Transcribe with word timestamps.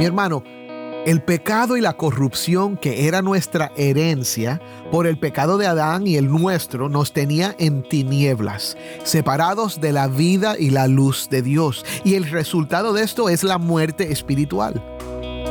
Mi 0.00 0.06
hermano, 0.06 0.42
el 1.04 1.20
pecado 1.20 1.76
y 1.76 1.82
la 1.82 1.98
corrupción 1.98 2.78
que 2.78 3.06
era 3.06 3.20
nuestra 3.20 3.70
herencia 3.76 4.58
por 4.90 5.06
el 5.06 5.18
pecado 5.18 5.58
de 5.58 5.66
Adán 5.66 6.06
y 6.06 6.16
el 6.16 6.30
nuestro 6.30 6.88
nos 6.88 7.12
tenía 7.12 7.54
en 7.58 7.86
tinieblas, 7.86 8.78
separados 9.04 9.78
de 9.78 9.92
la 9.92 10.08
vida 10.08 10.58
y 10.58 10.70
la 10.70 10.88
luz 10.88 11.28
de 11.28 11.42
Dios. 11.42 11.84
Y 12.02 12.14
el 12.14 12.30
resultado 12.30 12.94
de 12.94 13.02
esto 13.02 13.28
es 13.28 13.44
la 13.44 13.58
muerte 13.58 14.10
espiritual. 14.10 14.82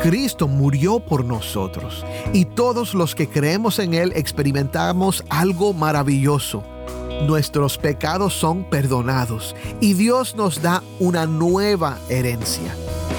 Cristo 0.02 0.48
murió 0.48 1.00
por 1.00 1.24
nosotros 1.24 2.04
y 2.34 2.46
todos 2.46 2.96
los 2.96 3.14
que 3.14 3.30
creemos 3.30 3.78
en 3.78 3.94
Él 3.94 4.14
experimentamos 4.16 5.24
algo 5.30 5.74
maravilloso. 5.74 6.64
Nuestros 7.28 7.78
pecados 7.78 8.34
son 8.34 8.64
perdonados 8.64 9.56
y 9.80 9.94
Dios 9.94 10.36
nos 10.36 10.64
da 10.64 10.82
una 11.00 11.28
nueva 11.28 12.00
herencia. 12.10 12.74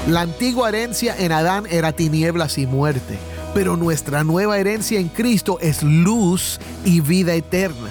La 0.08 0.22
antigua 0.22 0.70
herencia 0.70 1.14
en 1.18 1.30
Adán 1.30 1.66
era 1.70 1.92
tinieblas 1.92 2.56
y 2.56 2.66
muerte, 2.66 3.18
pero 3.52 3.76
nuestra 3.76 4.24
nueva 4.24 4.58
herencia 4.58 4.98
en 4.98 5.08
Cristo 5.08 5.58
es 5.60 5.82
luz 5.82 6.58
y 6.86 7.00
vida 7.00 7.34
eterna. 7.34 7.90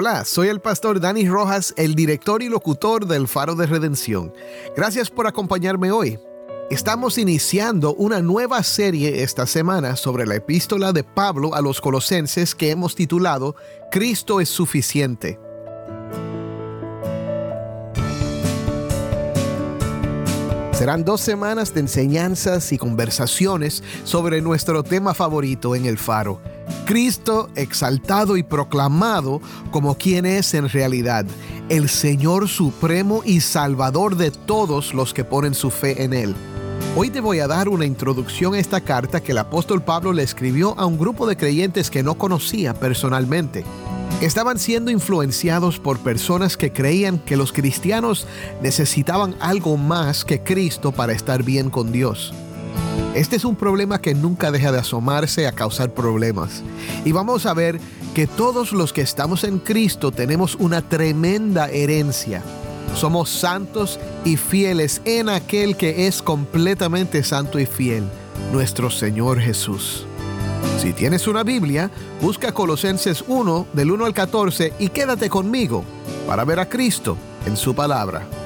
Hola, 0.00 0.24
soy 0.24 0.46
el 0.46 0.60
pastor 0.60 1.00
Dani 1.00 1.28
Rojas, 1.28 1.74
el 1.76 1.96
director 1.96 2.40
y 2.40 2.48
locutor 2.48 3.04
del 3.04 3.26
Faro 3.26 3.56
de 3.56 3.66
Redención. 3.66 4.32
Gracias 4.76 5.10
por 5.10 5.26
acompañarme 5.26 5.90
hoy. 5.90 6.20
Estamos 6.70 7.18
iniciando 7.18 7.94
una 7.94 8.22
nueva 8.22 8.62
serie 8.62 9.24
esta 9.24 9.44
semana 9.44 9.96
sobre 9.96 10.24
la 10.24 10.36
epístola 10.36 10.92
de 10.92 11.02
Pablo 11.02 11.52
a 11.52 11.60
los 11.60 11.80
colosenses 11.80 12.54
que 12.54 12.70
hemos 12.70 12.94
titulado 12.94 13.56
Cristo 13.90 14.40
es 14.40 14.48
suficiente. 14.48 15.40
Serán 20.74 21.04
dos 21.04 21.20
semanas 21.20 21.74
de 21.74 21.80
enseñanzas 21.80 22.70
y 22.70 22.78
conversaciones 22.78 23.82
sobre 24.04 24.40
nuestro 24.42 24.84
tema 24.84 25.12
favorito 25.12 25.74
en 25.74 25.86
el 25.86 25.98
faro, 25.98 26.40
Cristo 26.84 27.48
exaltado 27.54 28.36
y 28.36 28.42
proclamado 28.42 29.40
como 29.70 29.96
quien 29.96 30.26
es 30.26 30.54
en 30.54 30.68
realidad, 30.68 31.26
el 31.68 31.88
Señor 31.88 32.48
Supremo 32.48 33.22
y 33.24 33.40
Salvador 33.40 34.16
de 34.16 34.30
todos 34.30 34.94
los 34.94 35.12
que 35.12 35.24
ponen 35.24 35.54
su 35.54 35.70
fe 35.70 36.02
en 36.02 36.14
Él. 36.14 36.34
Hoy 36.96 37.10
te 37.10 37.20
voy 37.20 37.40
a 37.40 37.46
dar 37.46 37.68
una 37.68 37.84
introducción 37.84 38.54
a 38.54 38.58
esta 38.58 38.80
carta 38.80 39.22
que 39.22 39.32
el 39.32 39.38
apóstol 39.38 39.82
Pablo 39.82 40.12
le 40.12 40.22
escribió 40.22 40.78
a 40.78 40.86
un 40.86 40.98
grupo 40.98 41.26
de 41.26 41.36
creyentes 41.36 41.90
que 41.90 42.02
no 42.02 42.16
conocía 42.16 42.74
personalmente. 42.74 43.64
Estaban 44.20 44.58
siendo 44.58 44.90
influenciados 44.90 45.78
por 45.78 46.00
personas 46.00 46.56
que 46.56 46.72
creían 46.72 47.18
que 47.20 47.36
los 47.36 47.52
cristianos 47.52 48.26
necesitaban 48.62 49.36
algo 49.38 49.76
más 49.76 50.24
que 50.24 50.42
Cristo 50.42 50.90
para 50.90 51.12
estar 51.12 51.44
bien 51.44 51.70
con 51.70 51.92
Dios. 51.92 52.32
Este 53.18 53.34
es 53.34 53.44
un 53.44 53.56
problema 53.56 54.00
que 54.00 54.14
nunca 54.14 54.52
deja 54.52 54.70
de 54.70 54.78
asomarse 54.78 55.48
a 55.48 55.52
causar 55.52 55.92
problemas. 55.92 56.62
Y 57.04 57.10
vamos 57.10 57.46
a 57.46 57.52
ver 57.52 57.80
que 58.14 58.28
todos 58.28 58.70
los 58.70 58.92
que 58.92 59.00
estamos 59.00 59.42
en 59.42 59.58
Cristo 59.58 60.12
tenemos 60.12 60.54
una 60.54 60.82
tremenda 60.82 61.68
herencia. 61.68 62.44
Somos 62.94 63.28
santos 63.28 63.98
y 64.24 64.36
fieles 64.36 65.02
en 65.04 65.30
aquel 65.30 65.76
que 65.76 66.06
es 66.06 66.22
completamente 66.22 67.24
santo 67.24 67.58
y 67.58 67.66
fiel, 67.66 68.04
nuestro 68.52 68.88
Señor 68.88 69.40
Jesús. 69.40 70.06
Si 70.80 70.92
tienes 70.92 71.26
una 71.26 71.42
Biblia, 71.42 71.90
busca 72.22 72.52
Colosenses 72.52 73.24
1 73.26 73.66
del 73.72 73.90
1 73.90 74.06
al 74.06 74.14
14 74.14 74.74
y 74.78 74.90
quédate 74.90 75.28
conmigo 75.28 75.82
para 76.24 76.44
ver 76.44 76.60
a 76.60 76.68
Cristo 76.68 77.16
en 77.46 77.56
su 77.56 77.74
palabra. 77.74 78.37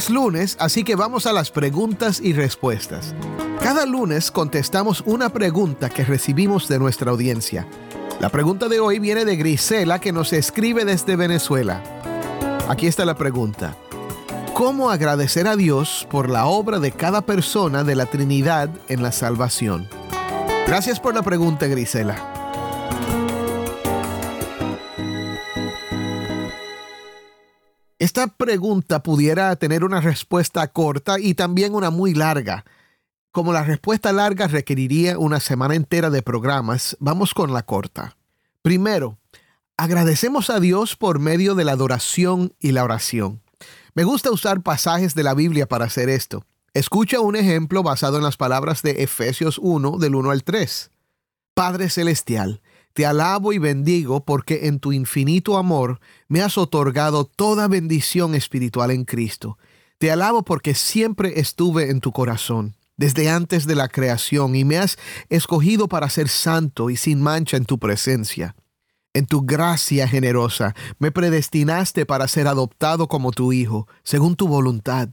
Es 0.00 0.08
lunes, 0.08 0.56
así 0.58 0.82
que 0.82 0.96
vamos 0.96 1.26
a 1.26 1.32
las 1.34 1.50
preguntas 1.50 2.22
y 2.22 2.32
respuestas. 2.32 3.14
Cada 3.62 3.84
lunes 3.84 4.30
contestamos 4.30 5.02
una 5.04 5.28
pregunta 5.28 5.90
que 5.90 6.06
recibimos 6.06 6.68
de 6.68 6.78
nuestra 6.78 7.10
audiencia. 7.10 7.66
La 8.18 8.30
pregunta 8.30 8.68
de 8.68 8.80
hoy 8.80 8.98
viene 8.98 9.26
de 9.26 9.36
Grisela 9.36 9.98
que 9.98 10.10
nos 10.10 10.32
escribe 10.32 10.86
desde 10.86 11.16
Venezuela. 11.16 11.82
Aquí 12.66 12.86
está 12.86 13.04
la 13.04 13.14
pregunta. 13.14 13.76
¿Cómo 14.54 14.90
agradecer 14.90 15.46
a 15.46 15.54
Dios 15.54 16.08
por 16.10 16.30
la 16.30 16.46
obra 16.46 16.78
de 16.78 16.92
cada 16.92 17.20
persona 17.20 17.84
de 17.84 17.94
la 17.94 18.06
Trinidad 18.06 18.70
en 18.88 19.02
la 19.02 19.12
salvación? 19.12 19.86
Gracias 20.66 20.98
por 20.98 21.14
la 21.14 21.20
pregunta, 21.20 21.66
Grisela. 21.66 22.39
Pregunta 28.28 29.02
pudiera 29.02 29.54
tener 29.56 29.84
una 29.84 30.00
respuesta 30.00 30.66
corta 30.68 31.18
y 31.18 31.34
también 31.34 31.74
una 31.74 31.90
muy 31.90 32.14
larga. 32.14 32.64
Como 33.32 33.52
la 33.52 33.62
respuesta 33.62 34.12
larga 34.12 34.48
requeriría 34.48 35.18
una 35.18 35.40
semana 35.40 35.74
entera 35.74 36.10
de 36.10 36.22
programas, 36.22 36.96
vamos 37.00 37.34
con 37.34 37.52
la 37.52 37.62
corta. 37.62 38.16
Primero, 38.62 39.18
agradecemos 39.76 40.50
a 40.50 40.60
Dios 40.60 40.96
por 40.96 41.18
medio 41.18 41.54
de 41.54 41.64
la 41.64 41.72
adoración 41.72 42.54
y 42.58 42.72
la 42.72 42.84
oración. 42.84 43.40
Me 43.94 44.04
gusta 44.04 44.30
usar 44.30 44.62
pasajes 44.62 45.14
de 45.14 45.22
la 45.22 45.34
Biblia 45.34 45.66
para 45.66 45.84
hacer 45.84 46.08
esto. 46.08 46.44
Escucha 46.74 47.20
un 47.20 47.36
ejemplo 47.36 47.82
basado 47.82 48.16
en 48.18 48.24
las 48.24 48.36
palabras 48.36 48.82
de 48.82 49.02
Efesios 49.02 49.58
1 49.58 49.98
del 49.98 50.14
1 50.14 50.30
al 50.30 50.44
3. 50.44 50.90
Padre 51.54 51.90
Celestial, 51.90 52.62
te 52.92 53.06
alabo 53.06 53.52
y 53.52 53.58
bendigo 53.58 54.24
porque 54.24 54.66
en 54.66 54.80
tu 54.80 54.92
infinito 54.92 55.56
amor 55.56 56.00
me 56.28 56.42
has 56.42 56.58
otorgado 56.58 57.24
toda 57.24 57.68
bendición 57.68 58.34
espiritual 58.34 58.90
en 58.90 59.04
Cristo. 59.04 59.58
Te 59.98 60.10
alabo 60.10 60.42
porque 60.42 60.74
siempre 60.74 61.40
estuve 61.40 61.90
en 61.90 62.00
tu 62.00 62.12
corazón, 62.12 62.76
desde 62.96 63.30
antes 63.30 63.66
de 63.66 63.74
la 63.74 63.88
creación, 63.88 64.56
y 64.56 64.64
me 64.64 64.78
has 64.78 64.98
escogido 65.28 65.88
para 65.88 66.08
ser 66.08 66.28
santo 66.28 66.90
y 66.90 66.96
sin 66.96 67.20
mancha 67.20 67.56
en 67.56 67.64
tu 67.64 67.78
presencia. 67.78 68.56
En 69.12 69.26
tu 69.26 69.42
gracia 69.42 70.06
generosa 70.06 70.74
me 70.98 71.10
predestinaste 71.10 72.06
para 72.06 72.28
ser 72.28 72.46
adoptado 72.46 73.08
como 73.08 73.32
tu 73.32 73.52
Hijo, 73.52 73.88
según 74.04 74.36
tu 74.36 74.46
voluntad. 74.46 75.10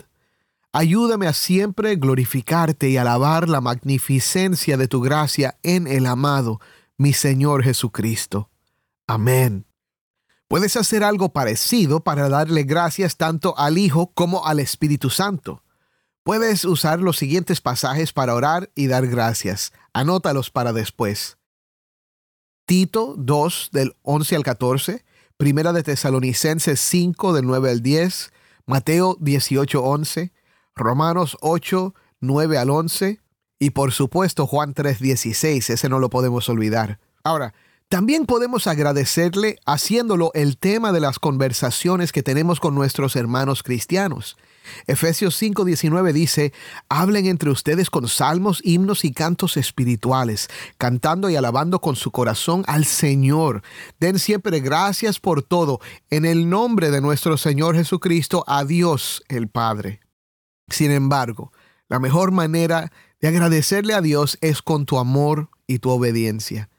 Ayúdame 0.71 1.27
a 1.27 1.33
siempre 1.33 1.95
glorificarte 1.95 2.89
y 2.89 2.97
alabar 2.97 3.49
la 3.49 3.61
magnificencia 3.61 4.77
de 4.77 4.87
tu 4.87 5.01
gracia 5.01 5.57
en 5.63 5.87
el 5.87 6.05
amado, 6.05 6.59
mi 6.97 7.13
Señor 7.13 7.63
Jesucristo. 7.63 8.49
Amén. 9.05 9.65
Puedes 10.47 10.75
hacer 10.77 11.03
algo 11.03 11.29
parecido 11.29 11.99
para 12.01 12.29
darle 12.29 12.63
gracias 12.63 13.17
tanto 13.17 13.57
al 13.57 13.77
Hijo 13.77 14.11
como 14.13 14.45
al 14.45 14.59
Espíritu 14.59 15.09
Santo. 15.09 15.63
Puedes 16.23 16.65
usar 16.65 16.99
los 16.99 17.17
siguientes 17.17 17.61
pasajes 17.61 18.11
para 18.13 18.33
orar 18.33 18.69
y 18.75 18.87
dar 18.87 19.07
gracias. 19.07 19.71
Anótalos 19.93 20.49
para 20.49 20.73
después. 20.73 21.37
Tito 22.65 23.15
2 23.17 23.69
del 23.71 23.95
11 24.01 24.35
al 24.35 24.43
14, 24.43 25.05
Primera 25.37 25.71
de 25.71 25.83
Tesalonicenses 25.83 26.79
5 26.79 27.33
del 27.33 27.45
9 27.45 27.69
al 27.69 27.81
10, 27.81 28.33
Mateo 28.65 29.15
18 29.21 29.81
11, 29.81 30.33
Romanos 30.75 31.37
8 31.41 31.93
9 32.19 32.57
al 32.57 32.69
11, 32.71 33.21
Y 33.59 33.71
por 33.71 33.91
supuesto 33.91 34.47
Juan 34.47 34.73
3:16, 34.73 35.69
ese 35.69 35.89
no 35.89 35.99
lo 35.99 36.09
podemos 36.09 36.47
olvidar. 36.49 36.99
Ahora, 37.23 37.53
también 37.89 38.25
podemos 38.25 38.67
agradecerle 38.67 39.59
haciéndolo 39.65 40.31
el 40.33 40.57
tema 40.57 40.91
de 40.91 40.99
las 40.99 41.19
conversaciones 41.19 42.11
que 42.11 42.21
tenemos 42.21 42.59
con 42.59 42.75
nuestros 42.75 43.15
hermanos 43.15 43.63
cristianos. 43.63 44.35
Efesios 44.87 45.41
5:19 45.41 46.11
dice, 46.11 46.51
hablen 46.89 47.25
entre 47.25 47.49
ustedes 47.49 47.89
con 47.89 48.09
salmos, 48.09 48.59
himnos 48.65 49.05
y 49.05 49.13
cantos 49.13 49.55
espirituales, 49.55 50.49
cantando 50.77 51.29
y 51.29 51.37
alabando 51.37 51.79
con 51.79 51.95
su 51.95 52.11
corazón 52.11 52.65
al 52.67 52.83
Señor. 52.83 53.63
Den 54.01 54.19
siempre 54.19 54.59
gracias 54.59 55.21
por 55.21 55.41
todo, 55.41 55.79
en 56.09 56.25
el 56.25 56.49
nombre 56.49 56.91
de 56.91 56.99
nuestro 56.99 57.37
Señor 57.37 57.75
Jesucristo, 57.75 58.43
a 58.47 58.65
Dios 58.65 59.23
el 59.29 59.47
Padre. 59.47 60.01
Sin 60.67 60.91
embargo, 60.91 61.53
la 61.87 61.99
mejor 61.99 62.31
manera 62.31 62.91
de 63.21 63.27
agradecerle 63.27 63.93
a 63.93 64.01
Dios 64.01 64.37
es 64.41 64.61
con 64.61 64.85
tu 64.85 64.99
amor 64.99 65.49
y 65.65 65.79
tu 65.79 65.89
obediencia. 65.89 66.69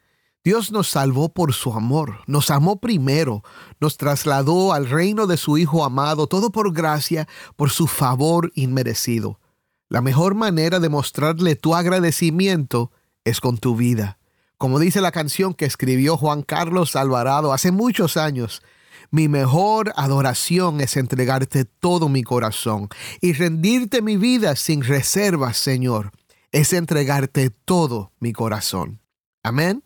Dios 0.45 0.71
nos 0.71 0.89
salvó 0.89 1.29
por 1.31 1.53
su 1.53 1.75
amor, 1.75 2.21
nos 2.27 2.51
amó 2.51 2.81
primero, 2.81 3.43
nos 3.81 3.97
trasladó 3.97 4.73
al 4.73 4.89
reino 4.89 5.27
de 5.27 5.37
su 5.37 5.59
Hijo 5.59 5.85
amado, 5.85 6.27
todo 6.27 6.51
por 6.51 6.73
gracia, 6.73 7.29
por 7.57 7.71
su 7.71 7.87
favor 7.87 8.51
inmerecido. 8.55 9.41
La 9.89 10.01
mejor 10.01 10.35
manera 10.35 10.81
de 10.81 10.89
mostrarle 10.89 11.57
tu 11.57 11.75
agradecimiento 11.75 12.93
es 13.25 13.41
con 13.41 13.59
tu 13.59 13.77
vida. 13.77 14.19
Como 14.57 14.79
dice 14.79 15.01
la 15.01 15.13
canción 15.13 15.55
que 15.55 15.67
escribió 15.67 16.17
Juan 16.17 16.43
Carlos 16.43 16.97
Alvarado 16.97 17.53
hace 17.53 17.71
muchos 17.71 18.17
años, 18.17 18.63
mi 19.11 19.29
mejor 19.29 19.93
adoración 19.97 20.81
es 20.81 20.97
entregarte 20.97 21.65
todo 21.65 22.09
mi 22.09 22.23
corazón 22.23 22.89
y 23.21 23.33
rendirte 23.33 24.03
mi 24.03 24.17
vida 24.17 24.57
sin 24.57 24.83
reservas, 24.83 25.57
Señor. 25.57 26.13
Es 26.51 26.73
entregarte 26.73 27.51
todo 27.51 28.13
mi 28.21 28.33
corazón. 28.33 29.03
Amén. 29.43 29.85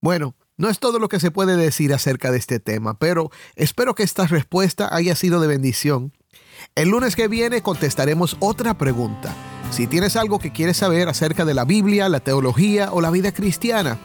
Bueno, 0.00 0.36
no 0.56 0.68
es 0.68 0.78
todo 0.78 0.98
lo 0.98 1.08
que 1.08 1.18
se 1.18 1.30
puede 1.30 1.56
decir 1.56 1.94
acerca 1.94 2.30
de 2.30 2.36
este 2.38 2.60
tema, 2.60 2.98
pero 2.98 3.30
espero 3.56 3.94
que 3.94 4.02
esta 4.02 4.26
respuesta 4.26 4.94
haya 4.94 5.16
sido 5.16 5.40
de 5.40 5.48
bendición. 5.48 6.12
El 6.74 6.90
lunes 6.90 7.16
que 7.16 7.26
viene 7.26 7.62
contestaremos 7.62 8.36
otra 8.40 8.76
pregunta. 8.76 9.34
Si 9.70 9.86
tienes 9.86 10.16
algo 10.16 10.38
que 10.38 10.52
quieres 10.52 10.76
saber 10.76 11.08
acerca 11.08 11.46
de 11.46 11.54
la 11.54 11.64
Biblia, 11.64 12.10
la 12.10 12.20
teología 12.20 12.92
o 12.92 13.00
la 13.00 13.10
vida 13.10 13.32
cristiana, 13.32 13.98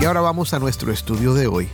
Y 0.00 0.04
ahora 0.04 0.20
vamos 0.20 0.54
a 0.54 0.58
nuestro 0.58 0.92
estudio 0.92 1.34
de 1.34 1.46
hoy. 1.46 1.68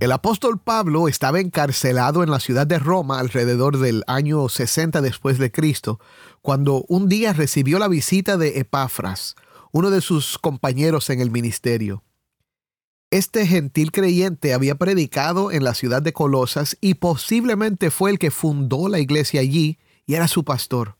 El 0.00 0.12
apóstol 0.12 0.60
Pablo 0.60 1.08
estaba 1.08 1.40
encarcelado 1.40 2.22
en 2.22 2.30
la 2.30 2.40
ciudad 2.40 2.66
de 2.66 2.78
Roma 2.78 3.18
alrededor 3.18 3.78
del 3.78 4.04
año 4.06 4.48
60 4.48 5.00
después 5.00 5.38
de 5.38 5.50
Cristo, 5.50 5.98
cuando 6.40 6.84
un 6.88 7.08
día 7.08 7.32
recibió 7.32 7.78
la 7.78 7.88
visita 7.88 8.36
de 8.36 8.60
Epafras, 8.60 9.34
uno 9.72 9.90
de 9.90 10.00
sus 10.00 10.38
compañeros 10.38 11.10
en 11.10 11.20
el 11.20 11.30
ministerio. 11.30 12.04
Este 13.10 13.46
gentil 13.46 13.90
creyente 13.90 14.52
había 14.52 14.74
predicado 14.74 15.50
en 15.50 15.64
la 15.64 15.72
ciudad 15.72 16.02
de 16.02 16.12
Colosas 16.12 16.76
y 16.82 16.94
posiblemente 16.94 17.90
fue 17.90 18.10
el 18.10 18.18
que 18.18 18.30
fundó 18.30 18.88
la 18.88 18.98
iglesia 18.98 19.40
allí 19.40 19.78
y 20.04 20.14
era 20.14 20.28
su 20.28 20.44
pastor. 20.44 20.98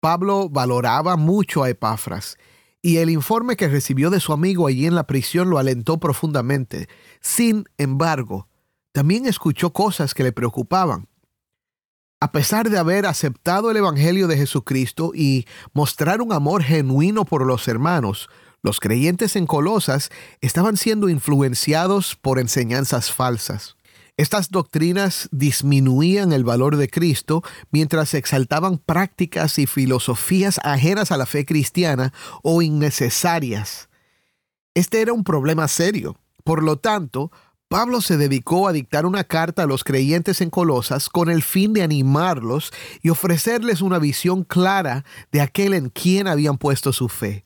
Pablo 0.00 0.48
valoraba 0.48 1.16
mucho 1.16 1.62
a 1.62 1.70
Epafras 1.70 2.38
y 2.82 2.96
el 2.96 3.08
informe 3.08 3.56
que 3.56 3.68
recibió 3.68 4.10
de 4.10 4.18
su 4.18 4.32
amigo 4.32 4.66
allí 4.66 4.86
en 4.86 4.96
la 4.96 5.06
prisión 5.06 5.48
lo 5.48 5.58
alentó 5.58 5.98
profundamente. 5.98 6.88
Sin 7.20 7.66
embargo, 7.76 8.48
también 8.90 9.26
escuchó 9.26 9.72
cosas 9.72 10.14
que 10.14 10.24
le 10.24 10.32
preocupaban. 10.32 11.08
A 12.20 12.32
pesar 12.32 12.68
de 12.68 12.78
haber 12.78 13.06
aceptado 13.06 13.70
el 13.70 13.76
Evangelio 13.76 14.26
de 14.26 14.36
Jesucristo 14.36 15.12
y 15.14 15.46
mostrar 15.72 16.20
un 16.20 16.32
amor 16.32 16.64
genuino 16.64 17.24
por 17.24 17.46
los 17.46 17.68
hermanos, 17.68 18.28
los 18.62 18.80
creyentes 18.80 19.36
en 19.36 19.46
Colosas 19.46 20.10
estaban 20.40 20.76
siendo 20.76 21.08
influenciados 21.08 22.16
por 22.16 22.38
enseñanzas 22.38 23.12
falsas. 23.12 23.76
Estas 24.16 24.50
doctrinas 24.50 25.28
disminuían 25.30 26.32
el 26.32 26.42
valor 26.42 26.76
de 26.76 26.90
Cristo 26.90 27.44
mientras 27.70 28.14
exaltaban 28.14 28.78
prácticas 28.78 29.60
y 29.60 29.66
filosofías 29.66 30.58
ajenas 30.64 31.12
a 31.12 31.16
la 31.16 31.24
fe 31.24 31.46
cristiana 31.46 32.12
o 32.42 32.60
innecesarias. 32.60 33.88
Este 34.74 35.02
era 35.02 35.12
un 35.12 35.22
problema 35.22 35.68
serio. 35.68 36.16
Por 36.42 36.64
lo 36.64 36.78
tanto, 36.78 37.30
Pablo 37.68 38.00
se 38.00 38.16
dedicó 38.16 38.66
a 38.66 38.72
dictar 38.72 39.06
una 39.06 39.24
carta 39.24 39.62
a 39.62 39.66
los 39.66 39.84
creyentes 39.84 40.40
en 40.40 40.50
Colosas 40.50 41.08
con 41.08 41.30
el 41.30 41.42
fin 41.42 41.72
de 41.72 41.82
animarlos 41.82 42.72
y 43.02 43.10
ofrecerles 43.10 43.82
una 43.82 44.00
visión 44.00 44.42
clara 44.42 45.04
de 45.30 45.42
aquel 45.42 45.74
en 45.74 45.90
quien 45.90 46.26
habían 46.26 46.58
puesto 46.58 46.92
su 46.92 47.08
fe. 47.08 47.44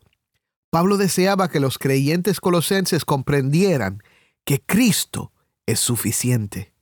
Pablo 0.72 0.96
deseaba 0.96 1.50
que 1.50 1.60
los 1.60 1.76
creyentes 1.76 2.40
colosenses 2.40 3.04
comprendieran 3.04 4.02
que 4.46 4.62
Cristo 4.62 5.30
es 5.66 5.78
suficiente. 5.78 6.72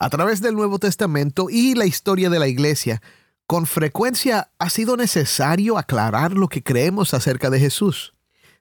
A 0.00 0.10
través 0.10 0.40
del 0.40 0.56
Nuevo 0.56 0.80
Testamento 0.80 1.46
y 1.48 1.76
la 1.76 1.86
historia 1.86 2.30
de 2.30 2.40
la 2.40 2.48
Iglesia, 2.48 3.00
con 3.46 3.66
frecuencia 3.66 4.50
ha 4.58 4.70
sido 4.70 4.96
necesario 4.96 5.78
aclarar 5.78 6.32
lo 6.32 6.48
que 6.48 6.64
creemos 6.64 7.14
acerca 7.14 7.48
de 7.48 7.60
Jesús. 7.60 8.12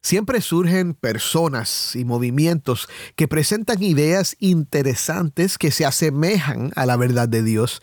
Siempre 0.04 0.42
surgen 0.42 0.94
personas 0.94 1.96
y 1.96 2.06
movimientos 2.06 2.88
que 3.16 3.28
presentan 3.28 3.82
ideas 3.82 4.36
interesantes 4.38 5.58
que 5.58 5.72
se 5.72 5.88
asemejan 5.88 6.72
a 6.76 6.86
la 6.86 6.98
verdad 6.98 7.28
de 7.28 7.42
Dios, 7.42 7.82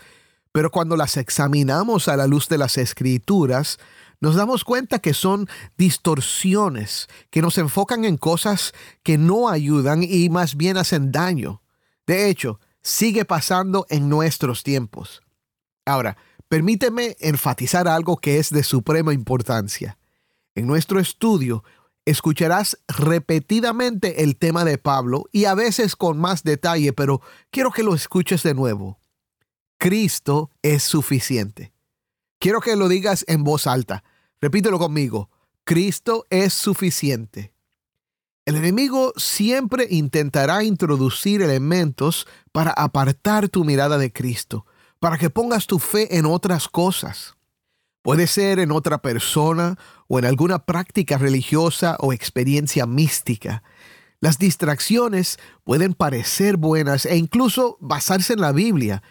pero 0.52 0.70
cuando 0.70 0.96
las 0.96 1.16
examinamos 1.16 2.06
a 2.06 2.16
la 2.16 2.28
luz 2.28 2.48
de 2.48 2.58
las 2.58 2.78
escrituras, 2.78 3.78
nos 4.20 4.34
damos 4.36 4.64
cuenta 4.64 4.98
que 4.98 5.14
son 5.14 5.48
distorsiones 5.78 7.08
que 7.30 7.42
nos 7.42 7.58
enfocan 7.58 8.04
en 8.04 8.18
cosas 8.18 8.72
que 9.02 9.18
no 9.18 9.48
ayudan 9.48 10.02
y 10.02 10.28
más 10.28 10.56
bien 10.56 10.76
hacen 10.76 11.10
daño. 11.10 11.62
De 12.06 12.28
hecho, 12.28 12.60
sigue 12.82 13.24
pasando 13.24 13.86
en 13.88 14.08
nuestros 14.08 14.62
tiempos. 14.62 15.22
Ahora, 15.86 16.18
permíteme 16.48 17.16
enfatizar 17.20 17.88
algo 17.88 18.18
que 18.18 18.38
es 18.38 18.50
de 18.50 18.62
suprema 18.62 19.14
importancia. 19.14 19.98
En 20.54 20.66
nuestro 20.66 21.00
estudio 21.00 21.64
escucharás 22.04 22.78
repetidamente 22.88 24.22
el 24.22 24.36
tema 24.36 24.64
de 24.64 24.76
Pablo 24.76 25.24
y 25.32 25.46
a 25.46 25.54
veces 25.54 25.96
con 25.96 26.18
más 26.18 26.42
detalle, 26.42 26.92
pero 26.92 27.22
quiero 27.50 27.70
que 27.70 27.82
lo 27.82 27.94
escuches 27.94 28.42
de 28.42 28.54
nuevo. 28.54 28.98
Cristo 29.78 30.50
es 30.62 30.82
suficiente. 30.82 31.72
Quiero 32.38 32.60
que 32.60 32.76
lo 32.76 32.88
digas 32.88 33.24
en 33.28 33.44
voz 33.44 33.66
alta. 33.66 34.02
Repítelo 34.40 34.78
conmigo. 34.78 35.28
Cristo 35.64 36.26
es 36.30 36.54
suficiente. 36.54 37.52
El 38.46 38.56
enemigo 38.56 39.12
siempre 39.16 39.86
intentará 39.90 40.64
introducir 40.64 41.42
elementos 41.42 42.26
para 42.50 42.70
apartar 42.70 43.50
tu 43.50 43.64
mirada 43.64 43.98
de 43.98 44.12
Cristo, 44.12 44.64
para 44.98 45.18
que 45.18 45.28
pongas 45.28 45.66
tu 45.66 45.78
fe 45.78 46.16
en 46.16 46.24
otras 46.24 46.68
cosas. 46.68 47.36
Puede 48.02 48.26
ser 48.26 48.58
en 48.60 48.72
otra 48.72 49.02
persona 49.02 49.78
o 50.08 50.18
en 50.18 50.24
alguna 50.24 50.64
práctica 50.64 51.18
religiosa 51.18 51.98
o 52.00 52.14
experiencia 52.14 52.86
mística. 52.86 53.62
Las 54.20 54.38
distracciones 54.38 55.38
pueden 55.64 55.92
parecer 55.92 56.56
buenas 56.56 57.04
e 57.04 57.16
incluso 57.16 57.76
basarse 57.80 58.32
en 58.32 58.40
la 58.40 58.52
Biblia 58.52 59.02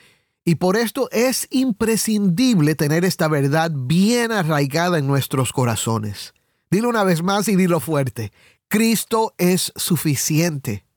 y 0.49 0.55
por 0.55 0.77
esto 0.77 1.09
es 1.11 1.45
imprescindible 1.51 2.73
tener 2.73 3.05
esta 3.05 3.27
verdad 3.27 3.69
bien 3.71 4.31
arraigada 4.31 4.97
en 4.97 5.05
nuestros 5.05 5.53
corazones. 5.53 6.33
Dilo 6.71 6.89
una 6.89 7.03
vez 7.03 7.21
más 7.21 7.47
y 7.49 7.55
dilo 7.55 7.79
fuerte. 7.79 8.31
Cristo 8.67 9.35
es 9.37 9.71
suficiente. 9.75 10.87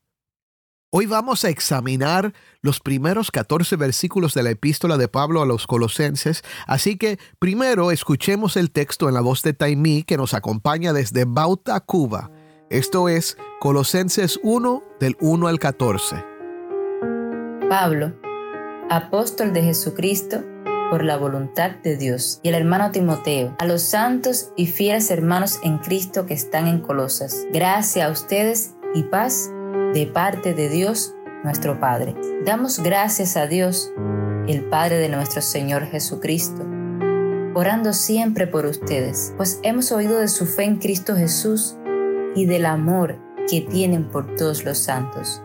Hoy 0.89 1.05
vamos 1.05 1.45
a 1.45 1.51
examinar 1.51 2.33
los 2.63 2.81
primeros 2.81 3.31
14 3.31 3.77
versículos 3.77 4.33
de 4.33 4.43
la 4.43 4.49
epístola 4.53 4.97
de 4.97 5.09
Pablo 5.09 5.43
a 5.43 5.47
los 5.47 5.67
colosenses, 5.67 6.43
así 6.67 6.97
que 6.97 7.19
primero 7.39 7.91
escuchemos 7.91 8.57
el 8.57 8.71
texto 8.71 9.07
en 9.07 9.15
la 9.15 9.21
voz 9.21 9.43
de 9.43 9.53
Taimí 9.53 10.03
que 10.03 10.17
nos 10.17 10.33
acompaña 10.33 10.95
desde 10.95 11.27
Bauta, 11.27 11.79
Cuba. 11.81 12.31
Esto 12.71 13.11
es 13.11 13.37
Colosenses 13.61 14.41
1 14.43 14.83
del 14.99 15.15
1 15.21 15.47
al 15.47 15.59
14. 15.59 16.25
Pablo 17.69 18.22
apóstol 18.93 19.55
de 19.55 19.63
Jesucristo 19.63 20.45
por 20.91 21.03
la 21.03 21.17
voluntad 21.17 21.71
de 21.83 21.97
Dios, 21.97 22.41
y 22.43 22.51
el 22.51 22.55
hermano 22.55 22.91
Timoteo, 22.91 23.57
a 23.59 23.65
los 23.65 23.81
santos 23.81 24.53
y 24.55 24.67
fieles 24.67 25.11
hermanos 25.11 25.59
en 25.63 25.79
Cristo 25.79 26.27
que 26.27 26.35
están 26.35 26.67
en 26.67 26.81
Colosas. 26.81 27.47
Gracias 27.55 28.07
a 28.07 28.11
ustedes 28.13 28.75
y 28.95 29.05
paz 29.05 29.51
de 29.95 30.07
parte 30.13 30.53
de 30.53 30.69
Dios 30.69 31.15
nuestro 31.43 31.81
Padre. 31.81 32.15
Damos 32.45 32.81
gracias 32.81 33.39
a 33.39 33.47
Dios, 33.47 33.91
el 34.47 34.65
Padre 34.65 34.99
de 34.99 35.09
nuestro 35.09 35.41
Señor 35.41 35.87
Jesucristo, 35.87 36.63
orando 37.55 37.95
siempre 37.95 38.47
por 38.47 38.67
ustedes, 38.67 39.33
pues 39.39 39.59
hemos 39.63 39.91
oído 39.91 40.19
de 40.19 40.29
su 40.29 40.45
fe 40.45 40.65
en 40.65 40.77
Cristo 40.77 41.17
Jesús 41.17 41.77
y 42.35 42.45
del 42.45 42.67
amor 42.67 43.17
que 43.49 43.63
tienen 43.63 44.11
por 44.11 44.37
todos 44.37 44.67
los 44.67 44.77
santos, 44.77 45.43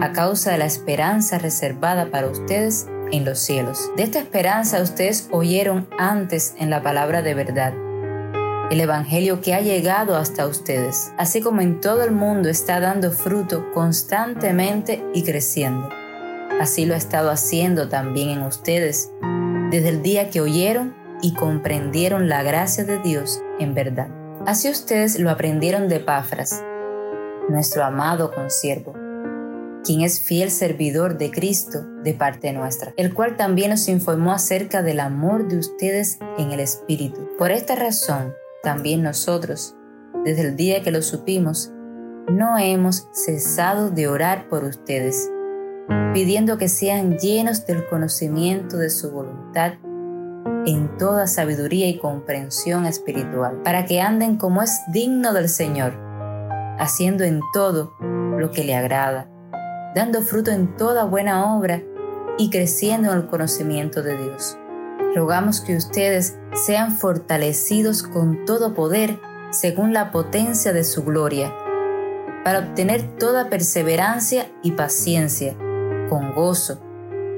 a 0.00 0.12
causa 0.12 0.52
de 0.52 0.58
la 0.58 0.66
esperanza 0.66 1.38
reservada 1.38 2.10
para 2.10 2.28
ustedes 2.28 2.86
en 3.12 3.24
los 3.24 3.38
cielos. 3.38 3.90
De 3.96 4.02
esta 4.02 4.18
esperanza 4.18 4.82
ustedes 4.82 5.28
oyeron 5.30 5.88
antes 5.98 6.54
en 6.58 6.70
la 6.70 6.82
palabra 6.82 7.22
de 7.22 7.34
verdad, 7.34 7.74
el 8.70 8.80
Evangelio 8.80 9.40
que 9.40 9.54
ha 9.54 9.60
llegado 9.60 10.16
hasta 10.16 10.46
ustedes, 10.46 11.12
así 11.18 11.40
como 11.40 11.60
en 11.60 11.80
todo 11.80 12.02
el 12.02 12.10
mundo 12.10 12.48
está 12.48 12.80
dando 12.80 13.12
fruto 13.12 13.70
constantemente 13.72 15.04
y 15.14 15.22
creciendo. 15.22 15.88
Así 16.60 16.84
lo 16.84 16.94
ha 16.94 16.98
estado 16.98 17.30
haciendo 17.30 17.88
también 17.88 18.30
en 18.30 18.42
ustedes 18.42 19.12
desde 19.70 19.90
el 19.90 20.02
día 20.02 20.30
que 20.30 20.40
oyeron 20.40 20.94
y 21.22 21.34
comprendieron 21.34 22.28
la 22.28 22.42
gracia 22.42 22.84
de 22.84 22.98
Dios 22.98 23.40
en 23.60 23.74
verdad. 23.74 24.08
Así 24.46 24.68
ustedes 24.68 25.18
lo 25.18 25.30
aprendieron 25.30 25.88
de 25.88 26.00
Pafras, 26.00 26.62
nuestro 27.48 27.84
amado 27.84 28.32
consiervo 28.32 29.05
quien 29.86 30.00
es 30.00 30.18
fiel 30.18 30.50
servidor 30.50 31.16
de 31.16 31.30
Cristo 31.30 31.84
de 32.02 32.12
parte 32.12 32.52
nuestra, 32.52 32.92
el 32.96 33.14
cual 33.14 33.36
también 33.36 33.70
nos 33.70 33.88
informó 33.88 34.32
acerca 34.32 34.82
del 34.82 34.98
amor 34.98 35.46
de 35.46 35.58
ustedes 35.58 36.18
en 36.38 36.50
el 36.50 36.58
Espíritu. 36.58 37.28
Por 37.38 37.52
esta 37.52 37.76
razón, 37.76 38.34
también 38.64 39.02
nosotros, 39.02 39.76
desde 40.24 40.42
el 40.42 40.56
día 40.56 40.82
que 40.82 40.90
lo 40.90 41.02
supimos, 41.02 41.70
no 42.28 42.58
hemos 42.58 43.06
cesado 43.12 43.90
de 43.90 44.08
orar 44.08 44.48
por 44.48 44.64
ustedes, 44.64 45.30
pidiendo 46.12 46.58
que 46.58 46.68
sean 46.68 47.16
llenos 47.18 47.64
del 47.64 47.86
conocimiento 47.86 48.78
de 48.78 48.90
su 48.90 49.12
voluntad 49.12 49.74
en 50.66 50.98
toda 50.98 51.28
sabiduría 51.28 51.86
y 51.86 51.98
comprensión 51.98 52.86
espiritual, 52.86 53.62
para 53.62 53.86
que 53.86 54.00
anden 54.00 54.36
como 54.36 54.62
es 54.62 54.80
digno 54.92 55.32
del 55.32 55.48
Señor, 55.48 55.96
haciendo 56.80 57.22
en 57.22 57.40
todo 57.52 57.94
lo 58.36 58.50
que 58.50 58.64
le 58.64 58.74
agrada 58.74 59.30
dando 59.96 60.20
fruto 60.20 60.50
en 60.50 60.76
toda 60.76 61.04
buena 61.04 61.56
obra 61.56 61.82
y 62.36 62.50
creciendo 62.50 63.10
en 63.10 63.16
el 63.16 63.26
conocimiento 63.26 64.02
de 64.02 64.14
Dios. 64.18 64.58
Rogamos 65.14 65.62
que 65.62 65.74
ustedes 65.74 66.36
sean 66.66 66.92
fortalecidos 66.92 68.02
con 68.02 68.44
todo 68.44 68.74
poder 68.74 69.18
según 69.50 69.94
la 69.94 70.10
potencia 70.10 70.74
de 70.74 70.84
su 70.84 71.02
gloria, 71.02 71.50
para 72.44 72.58
obtener 72.58 73.16
toda 73.16 73.48
perseverancia 73.48 74.52
y 74.62 74.72
paciencia, 74.72 75.56
con 76.10 76.34
gozo, 76.34 76.78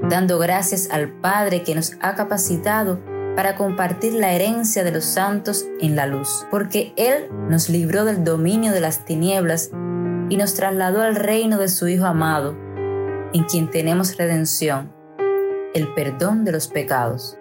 dando 0.03 0.41
gracias 0.41 0.91
al 0.91 1.13
Padre 1.13 1.63
que 1.63 1.77
nos 1.77 1.93
ha 2.01 2.17
capacitado 2.17 2.99
para 3.37 3.55
compartir 3.55 4.15
la 4.15 4.33
herencia 4.33 4.83
de 4.83 4.91
los 4.91 5.05
santos 5.05 5.65
en 5.81 5.95
la 5.95 6.07
luz, 6.07 6.45
porque 6.51 6.93
Él 6.97 7.29
nos 7.49 7.69
libró 7.69 8.05
del 8.05 8.25
dominio 8.25 8.73
de 8.73 8.81
las 8.81 9.05
tinieblas 9.05 9.71
y 10.31 10.37
nos 10.37 10.55
trasladó 10.55 11.03
al 11.03 11.17
reino 11.17 11.59
de 11.59 11.69
su 11.69 11.89
Hijo 11.89 12.05
amado, 12.05 12.57
en 13.33 13.45
quien 13.45 13.71
tenemos 13.71 14.17
redención, 14.17 14.93
el 15.75 15.93
perdón 15.95 16.45
de 16.45 16.53
los 16.53 16.69
pecados. 16.69 17.39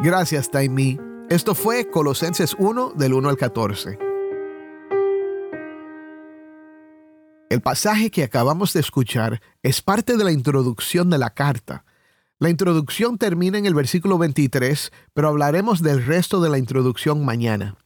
Gracias, 0.00 0.50
Taimi. 0.50 0.98
Esto 1.28 1.54
fue 1.54 1.88
Colosenses 1.88 2.54
1 2.58 2.92
del 2.96 3.14
1 3.14 3.28
al 3.28 3.36
14. 3.36 3.98
El 7.48 7.60
pasaje 7.60 8.10
que 8.10 8.24
acabamos 8.24 8.72
de 8.72 8.80
escuchar 8.80 9.40
es 9.62 9.82
parte 9.82 10.16
de 10.16 10.24
la 10.24 10.32
introducción 10.32 11.10
de 11.10 11.18
la 11.18 11.30
carta. 11.30 11.84
La 12.38 12.50
introducción 12.50 13.18
termina 13.18 13.58
en 13.58 13.66
el 13.66 13.74
versículo 13.74 14.18
23, 14.18 14.90
pero 15.14 15.28
hablaremos 15.28 15.82
del 15.82 16.04
resto 16.04 16.40
de 16.40 16.50
la 16.50 16.58
introducción 16.58 17.24
mañana. 17.24 17.76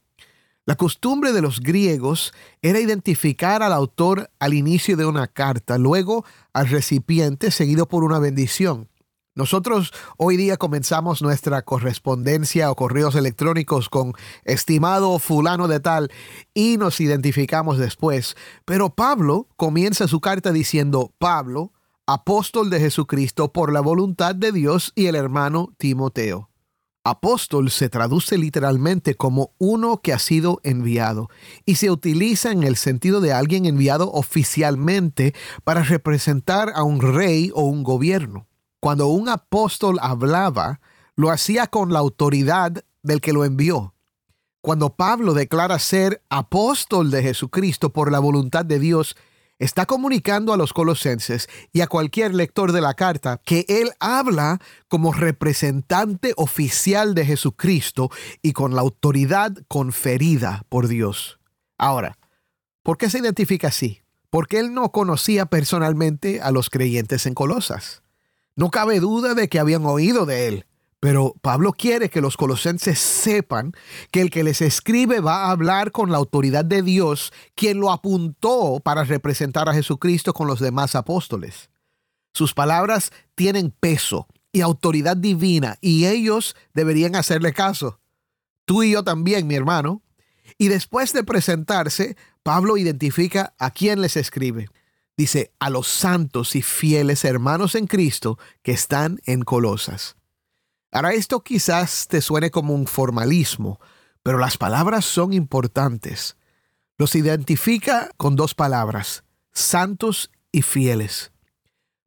La 0.67 0.75
costumbre 0.75 1.31
de 1.31 1.41
los 1.41 1.61
griegos 1.61 2.33
era 2.61 2.81
identificar 2.81 3.63
al 3.63 3.71
autor 3.71 4.29
al 4.37 4.53
inicio 4.53 4.97
de 4.97 5.05
una 5.05 5.27
carta, 5.27 5.77
luego 5.77 6.25
al 6.51 6.67
recipiente 6.67 7.51
seguido 7.51 7.87
por 7.87 8.03
una 8.03 8.19
bendición. 8.19 8.89
Nosotros 9.33 9.93
hoy 10.17 10.35
día 10.35 10.57
comenzamos 10.57 11.21
nuestra 11.21 11.61
correspondencia 11.61 12.69
o 12.69 12.75
correos 12.75 13.15
electrónicos 13.15 13.87
con 13.87 14.11
estimado 14.43 15.17
fulano 15.19 15.69
de 15.69 15.79
tal 15.79 16.11
y 16.53 16.75
nos 16.75 16.99
identificamos 16.99 17.77
después. 17.77 18.35
Pero 18.65 18.89
Pablo 18.89 19.47
comienza 19.55 20.05
su 20.09 20.19
carta 20.19 20.51
diciendo, 20.51 21.13
Pablo, 21.17 21.71
apóstol 22.05 22.69
de 22.69 22.81
Jesucristo 22.81 23.53
por 23.53 23.71
la 23.71 23.79
voluntad 23.79 24.35
de 24.35 24.51
Dios 24.51 24.91
y 24.95 25.05
el 25.05 25.15
hermano 25.15 25.73
Timoteo. 25.77 26.49
Apóstol 27.09 27.71
se 27.71 27.87
traduce 27.87 28.37
literalmente 28.37 29.15
como 29.15 29.51
uno 29.59 30.01
que 30.01 30.11
ha 30.11 30.19
sido 30.19 30.59
enviado 30.63 31.29
y 31.65 31.75
se 31.75 31.89
utiliza 31.89 32.51
en 32.51 32.63
el 32.63 32.75
sentido 32.75 33.21
de 33.21 33.31
alguien 33.31 33.65
enviado 33.65 34.11
oficialmente 34.11 35.33
para 35.63 35.83
representar 35.83 36.73
a 36.75 36.83
un 36.83 36.99
rey 36.99 37.49
o 37.55 37.61
un 37.61 37.83
gobierno. 37.83 38.47
Cuando 38.81 39.07
un 39.07 39.29
apóstol 39.29 39.99
hablaba, 40.01 40.81
lo 41.15 41.31
hacía 41.31 41.67
con 41.67 41.93
la 41.93 41.99
autoridad 41.99 42.83
del 43.03 43.21
que 43.21 43.31
lo 43.31 43.45
envió. 43.45 43.93
Cuando 44.59 44.95
Pablo 44.95 45.33
declara 45.33 45.79
ser 45.79 46.21
apóstol 46.29 47.09
de 47.09 47.23
Jesucristo 47.23 47.93
por 47.93 48.11
la 48.11 48.19
voluntad 48.19 48.65
de 48.65 48.79
Dios, 48.79 49.15
está 49.59 49.85
comunicando 49.85 50.53
a 50.53 50.57
los 50.57 50.73
colosenses 50.73 51.49
y 51.73 51.81
a 51.81 51.87
cualquier 51.87 52.33
lector 52.33 52.71
de 52.71 52.81
la 52.81 52.93
carta 52.93 53.41
que 53.43 53.65
él 53.67 53.91
habla 53.99 54.59
como 54.87 55.13
representante 55.13 56.33
oficial 56.37 57.15
de 57.15 57.25
Jesucristo 57.25 58.11
y 58.41 58.53
con 58.53 58.75
la 58.75 58.81
autoridad 58.81 59.53
conferida 59.67 60.63
por 60.69 60.87
Dios. 60.87 61.39
Ahora, 61.77 62.17
¿por 62.83 62.97
qué 62.97 63.09
se 63.09 63.19
identifica 63.19 63.69
así? 63.69 64.01
Porque 64.29 64.59
él 64.59 64.73
no 64.73 64.91
conocía 64.91 65.45
personalmente 65.47 66.41
a 66.41 66.51
los 66.51 66.69
creyentes 66.69 67.25
en 67.25 67.33
Colosas. 67.33 68.03
No 68.55 68.69
cabe 68.71 68.99
duda 68.99 69.33
de 69.33 69.47
que 69.47 69.59
habían 69.59 69.85
oído 69.85 70.25
de 70.25 70.47
él, 70.47 70.65
pero 70.99 71.35
Pablo 71.41 71.73
quiere 71.73 72.09
que 72.09 72.21
los 72.21 72.37
colosenses 72.37 72.97
sepan 72.99 73.73
que 74.11 74.21
el 74.21 74.31
que 74.31 74.43
les 74.43 74.61
escribe 74.61 75.19
va 75.19 75.45
a 75.45 75.51
hablar 75.51 75.91
con 75.91 76.11
la 76.11 76.17
autoridad 76.17 76.65
de 76.65 76.81
Dios, 76.81 77.31
quien 77.53 77.79
lo 77.79 77.91
apuntó 77.91 78.81
para 78.83 79.03
representar 79.03 79.69
a 79.69 79.73
Jesucristo 79.73 80.33
con 80.33 80.47
los 80.47 80.59
demás 80.59 80.95
apóstoles. 80.95 81.69
Sus 82.33 82.53
palabras 82.53 83.11
tienen 83.35 83.71
peso 83.71 84.27
y 84.51 84.61
autoridad 84.61 85.17
divina 85.17 85.77
y 85.81 86.05
ellos 86.05 86.55
deberían 86.73 87.15
hacerle 87.15 87.53
caso. 87.53 87.99
Tú 88.65 88.83
y 88.83 88.91
yo 88.91 89.03
también, 89.03 89.47
mi 89.47 89.55
hermano. 89.55 90.01
Y 90.57 90.67
después 90.67 91.13
de 91.13 91.23
presentarse, 91.23 92.17
Pablo 92.41 92.77
identifica 92.77 93.53
a 93.59 93.71
quién 93.71 94.01
les 94.01 94.17
escribe. 94.17 94.67
Dice, 95.15 95.51
a 95.59 95.69
los 95.69 95.87
santos 95.87 96.55
y 96.55 96.61
fieles 96.61 97.23
hermanos 97.23 97.75
en 97.75 97.87
Cristo 97.87 98.37
que 98.61 98.71
están 98.71 99.19
en 99.25 99.41
Colosas. 99.41 100.16
Ahora 100.97 101.13
esto 101.13 101.43
quizás 101.43 102.07
te 102.07 102.21
suene 102.21 102.49
como 102.49 102.73
un 102.73 102.87
formalismo, 102.87 103.79
pero 104.23 104.39
las 104.39 104.57
palabras 104.57 105.05
son 105.05 105.31
importantes. 105.31 106.37
Los 106.97 107.13
identifica 107.13 108.09
con 108.17 108.35
dos 108.35 108.55
palabras, 108.55 109.23
santos 109.53 110.31
y 110.51 110.63
fieles. 110.63 111.31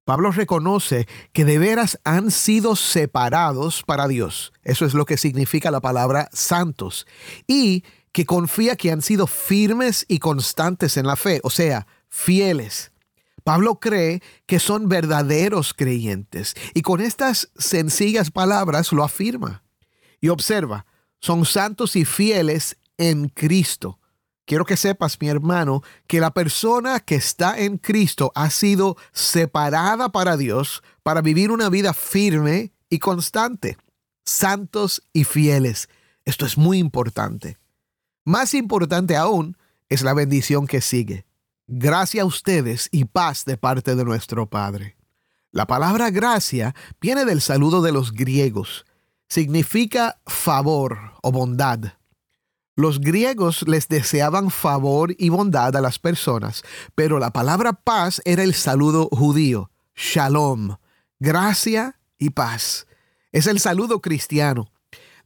Pablo 0.05 0.33
reconoce 0.33 1.07
que 1.33 1.45
de 1.45 1.61
veras 1.61 2.01
han 2.03 2.33
sido 2.33 2.75
separados 2.75 3.85
para 3.85 4.09
Dios. 4.09 4.53
Eso 4.65 4.85
es 4.85 4.93
lo 4.93 5.05
que 5.05 5.19
significa 5.19 5.71
la 5.71 5.81
palabra 5.81 6.29
santos. 6.33 7.07
Y 7.47 7.85
que 8.11 8.27
confía 8.27 8.75
que 8.75 8.91
han 8.91 9.03
sido 9.03 9.29
firmes 9.29 10.05
y 10.09 10.19
constantes 10.19 10.97
en 10.97 11.07
la 11.07 11.15
fe, 11.15 11.39
o 11.45 11.51
sea, 11.51 11.87
fieles. 12.09 12.90
Pablo 13.41 13.81
cree 13.81 14.23
que 14.47 14.59
son 14.59 14.89
verdaderos 14.89 15.75
creyentes 15.75 16.55
y 16.75 16.83
con 16.83 17.01
estas 17.01 17.51
sencillas 17.57 18.31
palabras 18.31 18.93
lo 18.93 19.05
afirma. 19.05 19.63
Y 20.21 20.29
observa, 20.29 20.87
son 21.21 21.45
santos 21.45 21.97
y 21.97 22.05
fieles 22.05 22.77
en 22.99 23.29
Cristo. 23.29 23.99
Quiero 24.45 24.65
que 24.65 24.77
sepas, 24.77 25.21
mi 25.21 25.29
hermano, 25.29 25.83
que 26.07 26.19
la 26.19 26.33
persona 26.33 26.99
que 27.01 27.15
está 27.15 27.59
en 27.59 27.79
Cristo 27.79 28.33
ha 28.35 28.51
sido 28.51 28.97
separada 29.13 30.11
para 30.11 30.37
Dios 30.37 30.83
para 31.03 31.23
vivir 31.23 31.53
una 31.53 31.69
vida 31.69 31.95
firme 31.95 32.73
y 32.89 32.99
constante. 32.99 33.79
Santos 34.25 35.03
y 35.13 35.25
fieles. 35.25 35.89
Esto 36.25 36.47
es 36.47 36.59
muy 36.59 36.79
importante. 36.79 37.59
Más 38.25 38.55
importante 38.55 39.17
aún 39.17 39.57
es 39.89 40.03
la 40.03 40.15
bendición 40.15 40.67
que 40.67 40.81
sigue. 40.81 41.27
Gracia 41.73 42.23
a 42.23 42.25
ustedes 42.25 42.89
y 42.91 43.05
paz 43.05 43.45
de 43.45 43.57
parte 43.57 43.95
de 43.95 44.05
nuestro 44.05 44.51
Padre. 44.51 44.97
La 45.53 45.69
palabra 45.69 46.11
gracia 46.11 46.75
viene 47.01 47.25
del 47.25 47.41
saludo 47.41 47.81
de 47.81 47.93
los 47.93 48.13
griegos. 48.13 48.87
Significa 49.29 50.21
favor 50.27 51.13
o 51.23 51.31
bondad. 51.31 51.93
Los 52.75 52.99
griegos 52.99 53.69
les 53.69 53.87
deseaban 53.87 54.51
favor 54.51 55.15
y 55.17 55.29
bondad 55.29 55.77
a 55.77 55.81
las 55.81 56.01
personas, 56.01 56.65
pero 56.97 57.21
la 57.21 57.31
palabra 57.31 57.73
paz 57.73 58.21
era 58.25 58.43
el 58.43 58.55
saludo 58.55 59.09
judío, 59.13 59.71
shalom, 59.95 60.77
gracia 61.21 62.01
y 62.19 62.31
paz. 62.31 62.89
Es 63.31 63.47
el 63.47 63.61
saludo 63.61 64.01
cristiano. 64.01 64.73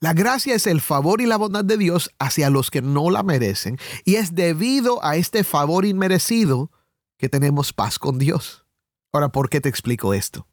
La 0.05 0.13
gracia 0.13 0.55
es 0.55 0.67
el 0.67 0.83
favor 0.83 1.23
y 1.23 1.25
la 1.25 1.39
bondad 1.39 1.65
de 1.65 1.79
Dios 1.79 2.11
hacia 2.19 2.51
los 2.51 2.71
que 2.71 2.83
no 2.83 3.09
la 3.09 3.23
merecen, 3.23 3.79
y 4.05 4.17
es 4.17 4.35
debido 4.35 5.03
a 5.03 5.17
este 5.17 5.45
favor 5.45 5.87
inmerecido 5.87 6.71
que 7.17 7.31
tenemos 7.31 7.73
paz 7.73 7.99
con 7.99 8.19
Dios. 8.19 8.67
Ahora, 9.15 9.31
¿por 9.31 9.49
qué 9.49 9.63
te 9.63 9.71
explico 9.71 10.13
esto? 10.13 10.47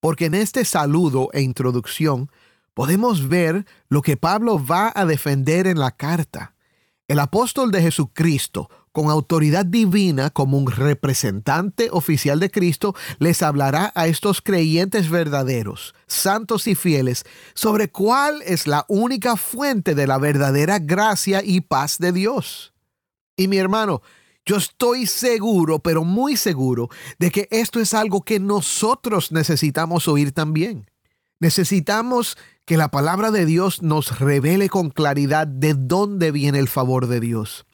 Porque 0.00 0.26
en 0.26 0.34
este 0.34 0.66
saludo 0.66 1.30
e 1.32 1.40
introducción 1.40 2.30
podemos 2.74 3.26
ver 3.26 3.64
lo 3.88 4.02
que 4.02 4.18
Pablo 4.18 4.62
va 4.62 4.92
a 4.94 5.06
defender 5.06 5.66
en 5.66 5.78
la 5.78 5.92
carta. 5.92 6.54
El 7.08 7.20
apóstol 7.20 7.70
de 7.70 7.80
Jesucristo, 7.80 8.68
con 8.92 9.08
autoridad 9.08 9.64
divina 9.64 10.30
como 10.30 10.58
un 10.58 10.70
representante 10.70 11.88
oficial 11.92 12.40
de 12.40 12.50
Cristo, 12.50 12.94
les 13.18 13.42
hablará 13.42 13.92
a 13.94 14.06
estos 14.06 14.42
creyentes 14.42 15.10
verdaderos, 15.10 15.94
santos 16.06 16.66
y 16.66 16.74
fieles, 16.74 17.24
sobre 17.54 17.90
cuál 17.90 18.42
es 18.42 18.66
la 18.66 18.84
única 18.88 19.36
fuente 19.36 19.94
de 19.94 20.06
la 20.06 20.18
verdadera 20.18 20.78
gracia 20.78 21.42
y 21.44 21.60
paz 21.60 21.98
de 21.98 22.12
Dios. 22.12 22.72
Y 23.36 23.48
mi 23.48 23.58
hermano, 23.58 24.02
yo 24.44 24.56
estoy 24.56 25.06
seguro, 25.06 25.78
pero 25.78 26.04
muy 26.04 26.36
seguro, 26.36 26.88
de 27.18 27.30
que 27.30 27.46
esto 27.50 27.78
es 27.78 27.94
algo 27.94 28.22
que 28.22 28.40
nosotros 28.40 29.30
necesitamos 29.30 30.08
oír 30.08 30.32
también. 30.32 30.90
Necesitamos 31.38 32.36
que 32.66 32.76
la 32.76 32.88
palabra 32.90 33.30
de 33.30 33.46
Dios 33.46 33.82
nos 33.82 34.18
revele 34.18 34.68
con 34.68 34.90
claridad 34.90 35.46
de 35.46 35.74
dónde 35.74 36.32
viene 36.32 36.58
el 36.58 36.68
favor 36.68 37.06
de 37.06 37.20
Dios 37.20 37.66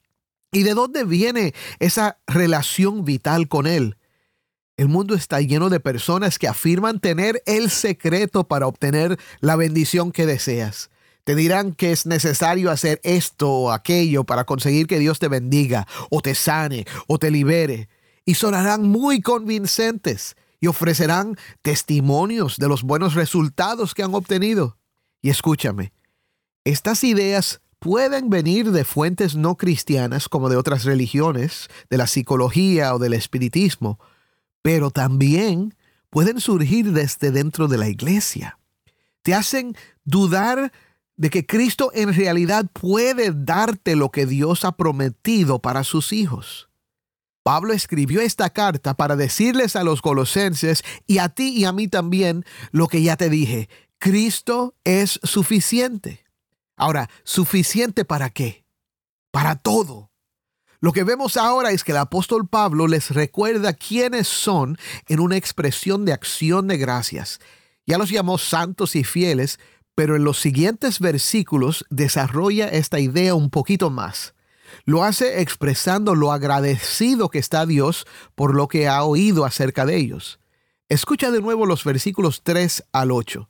y 0.57 0.63
de 0.63 0.73
dónde 0.73 1.05
viene 1.05 1.53
esa 1.81 2.19
relación 2.27 3.05
vital 3.05 3.47
con 3.47 3.67
Él. 3.67 3.99
El 4.79 4.89
mundo 4.89 5.15
está 5.15 5.43
lleno 5.43 5.69
de 5.69 5.81
personas 5.81 6.39
que 6.39 6.49
afirman 6.49 6.99
tener 6.99 7.43
el 7.45 7.69
secreto 7.69 8.49
para 8.49 8.67
obtener 8.67 9.19
la 9.41 9.57
bendición 9.57 10.13
que 10.13 10.25
deseas. 10.25 10.89
Te 11.25 11.35
dirán 11.35 11.73
que 11.73 11.93
es 11.93 12.07
necesario 12.07 12.71
hacer 12.71 13.03
esto 13.05 13.51
o 13.51 13.71
aquello 13.71 14.25
para 14.25 14.45
conseguir 14.45 14.87
que 14.87 14.99
Dios 14.99 15.19
te 15.19 15.29
bendiga, 15.29 15.87
o 16.09 16.23
te 16.23 16.35
sane, 16.35 16.87
o 17.07 17.19
te 17.19 17.31
libere. 17.31 17.91
Y 18.25 18.37
sonarán 18.37 18.89
muy 18.89 19.21
convincentes 19.21 20.37
y 20.59 20.69
ofrecerán 20.69 21.37
testimonios 21.61 22.57
de 22.57 22.69
los 22.69 22.83
buenos 22.83 23.13
resultados 23.13 23.93
que 23.93 24.05
han 24.05 24.15
obtenido. 24.15 24.79
Y 25.21 25.29
escúchame, 25.29 25.93
estas 26.65 27.05
ideas 27.05 27.61
pueden 27.79 28.31
venir 28.31 28.73
de 28.73 28.85
fuentes 28.85 29.37
no 29.37 29.57
cristianas 29.57 30.29
como 30.29 30.49
de 30.49 30.57
otras 30.57 30.85
religiones, 30.85 31.69
de 31.91 31.99
la 31.99 32.07
psicología 32.07 32.95
o 32.95 32.99
del 32.99 33.13
espiritismo, 33.13 33.99
pero 34.63 34.91
también 34.91 35.75
pueden 36.11 36.41
surgir 36.41 36.93
desde 36.93 37.31
dentro 37.31 37.69
de 37.69 37.79
la 37.79 37.89
iglesia. 37.89 38.59
Te 39.23 39.35
hacen 39.35 39.77
dudar 40.05 40.73
de 41.17 41.31
que 41.31 41.47
Cristo 41.47 41.91
en 41.95 42.15
realidad 42.15 42.67
puede 42.73 43.33
darte 43.33 43.97
lo 43.97 44.11
que 44.11 44.27
Dios 44.27 44.65
ha 44.65 44.73
prometido 44.73 45.61
para 45.61 45.85
sus 45.85 46.13
hijos. 46.13 46.69
Pablo 47.43 47.73
escribió 47.73 48.21
esta 48.21 48.51
carta 48.51 48.95
para 48.95 49.15
decirles 49.15 49.77
a 49.77 49.85
los 49.85 50.03
colosenses 50.03 50.83
y 51.07 51.19
a 51.19 51.29
ti 51.29 51.51
y 51.51 51.65
a 51.65 51.73
mí 51.73 51.87
también 51.87 52.45
lo 52.73 52.89
que 52.89 53.03
ya 53.03 53.17
te 53.17 53.31
dije, 53.31 53.69
Cristo 53.99 54.75
es 54.85 55.21
suficiente. 55.23 56.26
Ahora, 56.77 57.09
¿suficiente 57.25 58.05
para 58.05 58.31
qué? 58.31 58.65
Para 59.31 59.57
todo. 59.57 60.11
Lo 60.81 60.93
que 60.93 61.05
vemos 61.05 61.37
ahora 61.37 61.71
es 61.71 61.83
que 61.83 61.93
el 61.93 61.99
apóstol 61.99 62.47
Pablo 62.47 62.87
les 62.87 63.11
recuerda 63.11 63.73
quiénes 63.73 64.29
son 64.29 64.79
en 65.09 65.21
una 65.21 65.37
expresión 65.37 66.05
de 66.05 66.13
acción 66.13 66.69
de 66.69 66.77
gracias. 66.77 67.41
Ya 67.87 67.97
los 67.99 68.11
llamó 68.11 68.37
santos 68.37 68.95
y 68.95 69.03
fieles, 69.03 69.59
pero 69.95 70.17
en 70.17 70.25
los 70.25 70.39
siguientes 70.39 71.01
versículos 71.01 71.87
desarrolla 71.89 72.69
esta 72.69 73.01
idea 73.01 73.35
un 73.35 73.49
poquito 73.49 73.89
más. 73.89 74.35
Lo 74.85 75.03
hace 75.03 75.41
expresando 75.41 76.15
lo 76.15 76.31
agradecido 76.31 77.31
que 77.31 77.39
está 77.39 77.65
Dios 77.65 78.07
por 78.35 78.55
lo 78.55 78.69
que 78.69 78.87
ha 78.89 79.03
oído 79.03 79.47
acerca 79.47 79.87
de 79.87 79.97
ellos. 79.97 80.41
Escucha 80.89 81.31
de 81.31 81.41
nuevo 81.41 81.65
los 81.65 81.85
versículos 81.85 82.43
3 82.43 82.85
al 82.93 83.11
8. 83.13 83.49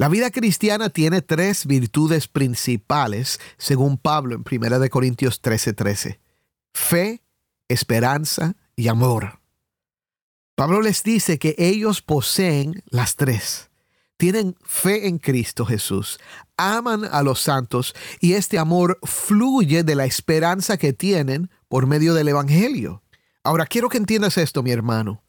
La 0.00 0.08
vida 0.08 0.30
cristiana 0.30 0.88
tiene 0.88 1.20
tres 1.20 1.66
virtudes 1.66 2.26
principales, 2.26 3.38
según 3.58 3.98
Pablo 3.98 4.34
en 4.34 4.44
1 4.50 4.88
Corintios 4.88 5.42
13:13. 5.42 5.74
13. 5.74 6.20
Fe, 6.72 7.22
esperanza 7.68 8.56
y 8.76 8.88
amor. 8.88 9.40
Pablo 10.54 10.80
les 10.80 11.02
dice 11.02 11.38
que 11.38 11.54
ellos 11.58 12.00
poseen 12.00 12.82
las 12.86 13.16
tres. 13.16 13.68
Tienen 14.16 14.56
fe 14.62 15.06
en 15.06 15.18
Cristo 15.18 15.66
Jesús, 15.66 16.18
aman 16.56 17.04
a 17.04 17.22
los 17.22 17.42
santos 17.42 17.94
y 18.20 18.32
este 18.32 18.58
amor 18.58 18.98
fluye 19.02 19.84
de 19.84 19.96
la 19.96 20.06
esperanza 20.06 20.78
que 20.78 20.94
tienen 20.94 21.50
por 21.68 21.86
medio 21.86 22.14
del 22.14 22.28
Evangelio. 22.28 23.02
Ahora 23.44 23.66
quiero 23.66 23.90
que 23.90 23.98
entiendas 23.98 24.38
esto, 24.38 24.62
mi 24.62 24.70
hermano. 24.70 25.22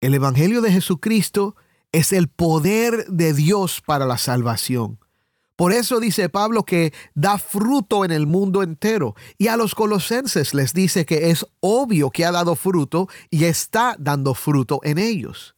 El 0.00 0.14
Evangelio 0.14 0.62
de 0.62 0.72
Jesucristo 0.72 1.56
es 1.92 2.12
el 2.12 2.28
poder 2.28 3.06
de 3.06 3.32
Dios 3.32 3.80
para 3.84 4.06
la 4.06 4.18
salvación. 4.18 4.98
Por 5.56 5.72
eso 5.72 5.98
dice 5.98 6.28
Pablo 6.28 6.64
que 6.64 6.92
da 7.14 7.36
fruto 7.36 8.04
en 8.04 8.12
el 8.12 8.28
mundo 8.28 8.62
entero. 8.62 9.16
Y 9.38 9.48
a 9.48 9.56
los 9.56 9.74
colosenses 9.74 10.54
les 10.54 10.72
dice 10.72 11.04
que 11.04 11.30
es 11.30 11.44
obvio 11.60 12.10
que 12.10 12.24
ha 12.24 12.30
dado 12.30 12.54
fruto 12.54 13.08
y 13.28 13.44
está 13.44 13.96
dando 13.98 14.34
fruto 14.34 14.80
en 14.84 14.98
ellos. 14.98 15.56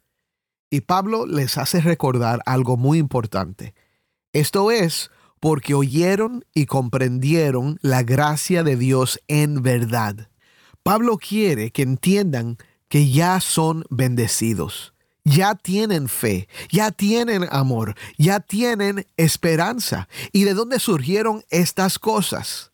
Y 0.70 0.82
Pablo 0.82 1.26
les 1.26 1.58
hace 1.58 1.80
recordar 1.82 2.40
algo 2.46 2.78
muy 2.78 2.98
importante. 2.98 3.74
Esto 4.32 4.70
es 4.70 5.10
porque 5.38 5.74
oyeron 5.74 6.46
y 6.54 6.64
comprendieron 6.64 7.78
la 7.82 8.02
gracia 8.02 8.62
de 8.62 8.76
Dios 8.76 9.20
en 9.28 9.62
verdad. 9.62 10.30
Pablo 10.82 11.18
quiere 11.18 11.72
que 11.72 11.82
entiendan 11.82 12.56
que 12.88 13.10
ya 13.10 13.40
son 13.40 13.84
bendecidos 13.90 14.94
ya 15.24 15.54
tienen 15.54 16.08
fe, 16.08 16.48
ya 16.70 16.90
tienen 16.90 17.46
amor, 17.50 17.94
ya 18.18 18.40
tienen 18.40 19.06
esperanza. 19.16 20.08
¿Y 20.32 20.44
de 20.44 20.54
dónde 20.54 20.78
surgieron 20.78 21.44
estas 21.50 21.98
cosas? 21.98 22.72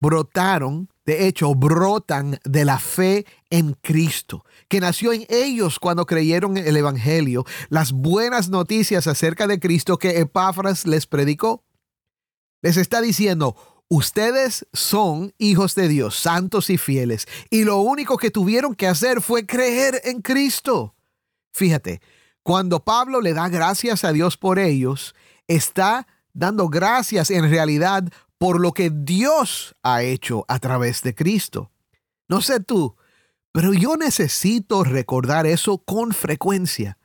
Brotaron, 0.00 0.88
de 1.06 1.26
hecho, 1.26 1.54
brotan 1.54 2.38
de 2.44 2.64
la 2.64 2.78
fe 2.78 3.26
en 3.50 3.74
Cristo, 3.80 4.44
que 4.68 4.80
nació 4.80 5.12
en 5.12 5.26
ellos 5.28 5.78
cuando 5.78 6.06
creyeron 6.06 6.56
el 6.56 6.76
Evangelio, 6.76 7.44
las 7.68 7.92
buenas 7.92 8.48
noticias 8.48 9.06
acerca 9.06 9.46
de 9.46 9.60
Cristo 9.60 9.98
que 9.98 10.20
Epáfras 10.20 10.86
les 10.86 11.06
predicó. 11.06 11.64
Les 12.60 12.76
está 12.76 13.00
diciendo, 13.00 13.56
Ustedes 13.88 14.66
son 14.72 15.34
hijos 15.38 15.74
de 15.74 15.88
Dios, 15.88 16.16
santos 16.16 16.70
y 16.70 16.78
fieles, 16.78 17.28
y 17.50 17.64
lo 17.64 17.78
único 17.78 18.16
que 18.16 18.30
tuvieron 18.30 18.74
que 18.74 18.86
hacer 18.86 19.20
fue 19.20 19.46
creer 19.46 20.00
en 20.04 20.22
Cristo. 20.22 20.93
Fíjate, 21.54 22.02
cuando 22.42 22.84
Pablo 22.84 23.20
le 23.20 23.32
da 23.32 23.48
gracias 23.48 24.04
a 24.04 24.12
Dios 24.12 24.36
por 24.36 24.58
ellos, 24.58 25.14
está 25.46 26.06
dando 26.32 26.68
gracias 26.68 27.30
en 27.30 27.48
realidad 27.48 28.04
por 28.38 28.60
lo 28.60 28.72
que 28.72 28.90
Dios 28.92 29.76
ha 29.84 30.02
hecho 30.02 30.44
a 30.48 30.58
través 30.58 31.02
de 31.02 31.14
Cristo. 31.14 31.70
No 32.28 32.40
sé 32.40 32.58
tú, 32.58 32.96
pero 33.52 33.72
yo 33.72 33.96
necesito 33.96 34.82
recordar 34.82 35.46
eso 35.46 35.78
con 35.78 36.12
frecuencia. 36.12 36.98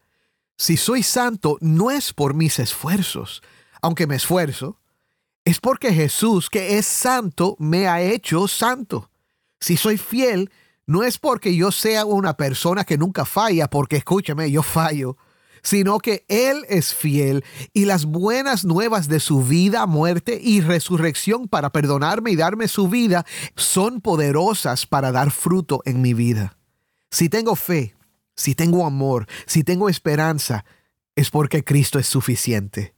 Si 0.58 0.78
soy 0.78 1.04
santo, 1.04 1.58
no 1.62 1.92
es 1.92 2.12
por 2.12 2.34
mis 2.34 2.58
esfuerzos, 2.58 3.44
aunque 3.84 4.08
me 4.08 4.16
esfuerzo, 4.16 4.80
es 5.46 5.60
porque 5.60 5.94
Jesús, 5.94 6.50
que 6.50 6.80
es 6.80 6.88
santo, 6.88 7.56
me 7.60 7.88
ha 7.88 8.02
hecho 8.02 8.48
santo. 8.48 9.12
Si 9.60 9.78
soy 9.78 9.98
fiel, 9.98 10.50
no 10.90 11.04
es 11.04 11.20
porque 11.20 11.56
yo 11.56 11.72
sea 11.72 12.04
una 12.04 12.36
persona 12.36 12.84
que 12.84 12.98
nunca 12.98 13.24
falla, 13.24 13.70
porque 13.70 13.98
escúchame, 13.98 14.50
yo 14.50 14.64
fallo, 14.64 15.18
sino 15.62 16.00
que 16.00 16.26
Él 16.28 16.66
es 16.68 16.96
fiel 16.96 17.46
y 17.74 17.86
las 17.86 18.06
buenas 18.06 18.66
nuevas 18.66 19.08
de 19.08 19.20
su 19.20 19.44
vida, 19.44 19.86
muerte 19.86 20.40
y 20.42 20.62
resurrección 20.62 21.48
para 21.48 21.70
perdonarme 21.70 22.32
y 22.32 22.36
darme 22.36 22.68
su 22.68 22.90
vida 22.90 23.24
son 23.56 24.02
poderosas 24.02 24.88
para 24.88 25.12
dar 25.12 25.30
fruto 25.30 25.84
en 25.86 26.02
mi 26.02 26.16
vida. 26.16 26.58
Si 27.12 27.30
tengo 27.30 27.56
fe, 27.56 27.94
si 28.36 28.56
tengo 28.56 28.84
amor, 28.84 29.28
si 29.46 29.64
tengo 29.64 29.90
esperanza, 29.90 30.66
es 31.16 31.30
porque 31.30 31.64
Cristo 31.64 32.00
es 32.00 32.08
suficiente. 32.08 32.96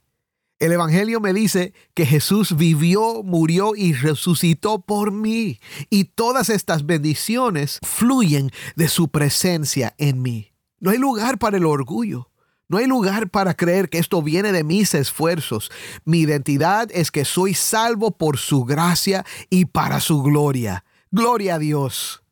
El 0.62 0.70
Evangelio 0.70 1.18
me 1.18 1.32
dice 1.32 1.74
que 1.92 2.06
Jesús 2.06 2.56
vivió, 2.56 3.24
murió 3.24 3.74
y 3.74 3.94
resucitó 3.94 4.80
por 4.80 5.10
mí. 5.10 5.58
Y 5.90 6.04
todas 6.04 6.50
estas 6.50 6.86
bendiciones 6.86 7.80
fluyen 7.82 8.52
de 8.76 8.86
su 8.86 9.08
presencia 9.08 9.92
en 9.98 10.22
mí. 10.22 10.52
No 10.78 10.90
hay 10.92 10.98
lugar 10.98 11.40
para 11.40 11.56
el 11.56 11.66
orgullo. 11.66 12.30
No 12.68 12.78
hay 12.78 12.86
lugar 12.86 13.28
para 13.28 13.54
creer 13.54 13.88
que 13.88 13.98
esto 13.98 14.22
viene 14.22 14.52
de 14.52 14.62
mis 14.62 14.94
esfuerzos. 14.94 15.68
Mi 16.04 16.20
identidad 16.20 16.88
es 16.92 17.10
que 17.10 17.24
soy 17.24 17.54
salvo 17.54 18.12
por 18.12 18.38
su 18.38 18.64
gracia 18.64 19.26
y 19.50 19.64
para 19.64 19.98
su 19.98 20.22
gloria. 20.22 20.84
Gloria 21.10 21.56
a 21.56 21.58
Dios. 21.58 22.22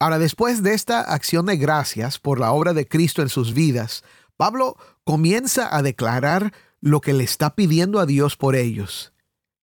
Ahora, 0.00 0.18
después 0.18 0.62
de 0.62 0.72
esta 0.72 1.02
acción 1.02 1.44
de 1.44 1.58
gracias 1.58 2.18
por 2.18 2.40
la 2.40 2.52
obra 2.52 2.72
de 2.72 2.88
Cristo 2.88 3.20
en 3.20 3.28
sus 3.28 3.52
vidas, 3.52 4.04
Pablo 4.38 4.78
comienza 5.04 5.76
a 5.76 5.82
declarar 5.82 6.54
lo 6.80 7.00
que 7.00 7.12
le 7.12 7.24
está 7.24 7.54
pidiendo 7.54 8.00
a 8.00 8.06
Dios 8.06 8.36
por 8.36 8.56
ellos, 8.56 9.12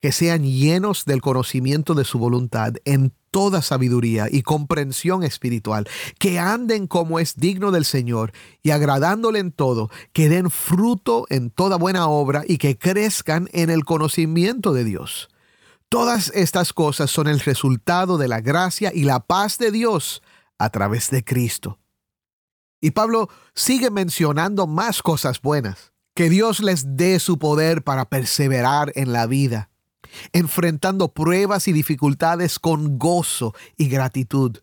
que 0.02 0.12
sean 0.12 0.44
llenos 0.44 1.06
del 1.06 1.22
conocimiento 1.22 1.94
de 1.94 2.06
su 2.06 2.20
voluntad 2.20 2.74
en 2.86 3.14
toda 3.32 3.62
sabiduría 3.62 4.28
y 4.32 4.44
comprensión 4.44 5.24
espiritual, 5.24 5.90
que 6.20 6.40
anden 6.40 6.88
como 6.88 7.20
es 7.20 7.36
digno 7.36 7.72
del 7.72 7.84
Señor 7.84 8.32
y 8.64 8.72
agradándole 8.72 9.40
en 9.40 9.52
todo, 9.52 9.90
que 10.14 10.30
den 10.30 10.50
fruto 10.50 11.26
en 11.30 11.50
toda 11.50 11.78
buena 11.78 12.08
obra 12.08 12.44
y 12.48 12.60
que 12.60 12.78
crezcan 12.78 13.50
en 13.52 13.70
el 13.70 13.84
conocimiento 13.84 14.72
de 14.74 14.86
Dios. 14.86 15.30
Todas 15.90 16.32
estas 16.34 16.72
cosas 16.72 17.12
son 17.12 17.28
el 17.28 17.40
resultado 17.40 18.18
de 18.18 18.28
la 18.28 18.42
gracia 18.42 18.92
y 18.94 19.04
la 19.04 19.20
paz 19.20 19.58
de 19.58 19.72
Dios 19.72 20.22
a 20.58 20.70
través 20.70 21.10
de 21.10 21.24
Cristo. 21.24 21.80
Y 22.82 22.92
Pablo 22.92 23.30
sigue 23.54 23.90
mencionando 23.92 24.68
más 24.68 25.02
cosas 25.02 25.42
buenas. 25.42 25.95
Que 26.16 26.30
Dios 26.30 26.62
les 26.62 26.96
dé 26.96 27.20
su 27.20 27.38
poder 27.38 27.84
para 27.84 28.06
perseverar 28.06 28.92
en 28.96 29.12
la 29.12 29.28
vida, 29.28 29.70
enfrentando 30.32 31.14
pruebas 31.14 31.68
y 31.68 31.74
dificultades 31.74 32.58
con 32.58 32.98
gozo 32.98 33.54
y 33.76 33.90
gratitud. 33.90 34.60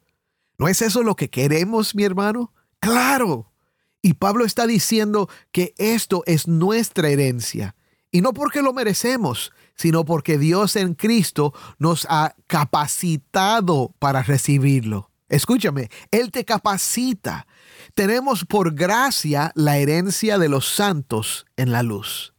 ¿No 0.56 0.66
es 0.66 0.80
eso 0.80 1.02
lo 1.02 1.14
que 1.14 1.28
queremos, 1.28 1.94
mi 1.94 2.04
hermano? 2.04 2.54
Claro. 2.80 3.52
Y 4.00 4.14
Pablo 4.14 4.46
está 4.46 4.66
diciendo 4.66 5.28
que 5.52 5.74
esto 5.76 6.24
es 6.26 6.48
nuestra 6.48 7.10
herencia. 7.10 7.76
Y 8.10 8.22
no 8.22 8.32
porque 8.32 8.62
lo 8.62 8.72
merecemos, 8.72 9.52
sino 9.74 10.06
porque 10.06 10.38
Dios 10.38 10.74
en 10.76 10.94
Cristo 10.94 11.52
nos 11.78 12.06
ha 12.08 12.34
capacitado 12.46 13.94
para 13.98 14.22
recibirlo. 14.22 15.11
Escúchame, 15.32 15.88
Él 16.10 16.30
te 16.30 16.44
capacita. 16.44 17.46
Tenemos 17.94 18.44
por 18.44 18.74
gracia 18.74 19.50
la 19.54 19.78
herencia 19.78 20.36
de 20.36 20.50
los 20.50 20.68
santos 20.68 21.46
en 21.56 21.72
la 21.72 21.82
luz. 21.82 22.34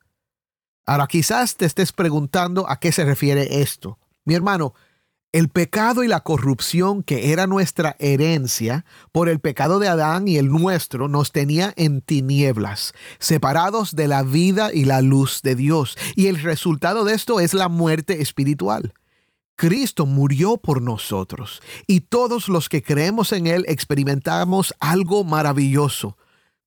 Ahora 0.86 1.08
quizás 1.08 1.58
te 1.58 1.66
estés 1.66 1.92
preguntando 1.92 2.70
a 2.70 2.80
qué 2.80 2.92
se 2.92 3.04
refiere 3.04 3.62
esto. 3.62 3.98
Mi 4.26 4.36
hermano, 4.36 4.76
el 5.32 5.50
pecado 5.50 6.04
y 6.04 6.08
la 6.08 6.20
corrupción 6.20 7.02
que 7.02 7.32
era 7.32 7.48
nuestra 7.48 7.96
herencia 7.98 8.86
por 9.12 9.28
el 9.28 9.40
pecado 9.40 9.80
de 9.80 9.88
Adán 9.88 10.28
y 10.28 10.38
el 10.38 10.50
nuestro 10.50 11.08
nos 11.08 11.32
tenía 11.32 11.74
en 11.76 12.02
tinieblas, 12.02 12.94
separados 13.18 13.96
de 13.96 14.08
la 14.08 14.22
vida 14.22 14.72
y 14.72 14.86
la 14.86 15.02
luz 15.02 15.42
de 15.42 15.56
Dios. 15.56 15.98
Y 16.16 16.28
el 16.28 16.40
resultado 16.40 17.06
de 17.06 17.16
esto 17.16 17.40
es 17.40 17.56
la 17.56 17.70
muerte 17.70 18.22
espiritual. 18.22 18.94
Cristo 19.66 20.06
murió 20.06 20.58
por 20.58 20.82
nosotros 20.82 21.62
y 21.88 22.02
todos 22.02 22.50
los 22.50 22.68
que 22.68 22.84
creemos 22.84 23.32
en 23.32 23.48
Él 23.48 23.64
experimentamos 23.70 24.74
algo 24.82 25.24
maravilloso. 25.24 26.18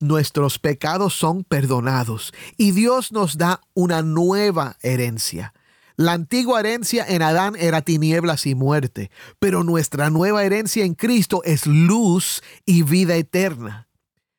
Nuestros 0.01 0.59
pecados 0.59 1.13
son 1.13 1.45
perdonados 1.45 2.33
y 2.57 2.71
Dios 2.71 3.13
nos 3.13 3.37
da 3.37 3.61
una 3.75 4.01
nueva 4.01 4.79
herencia. 4.81 5.53
La 5.97 6.13
antigua 6.13 6.61
herencia 6.61 7.05
en 7.07 7.21
Adán 7.21 7.55
era 7.59 7.83
tinieblas 7.83 8.47
y 8.47 8.55
muerte, 8.55 9.11
pero 9.39 9.63
nuestra 9.63 10.09
nueva 10.09 10.43
herencia 10.43 10.83
en 10.83 10.95
Cristo 10.95 11.43
es 11.45 11.67
luz 11.67 12.43
y 12.65 12.83
vida 12.83 13.15
eterna. 13.17 13.89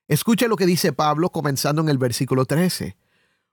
Escucha 0.08 0.48
lo 0.48 0.56
que 0.56 0.66
dice 0.66 0.94
Pablo 0.94 1.30
comenzando 1.30 1.84
en 1.84 1.90
el 1.90 2.00
versículo 2.00 2.46
13 2.46 2.98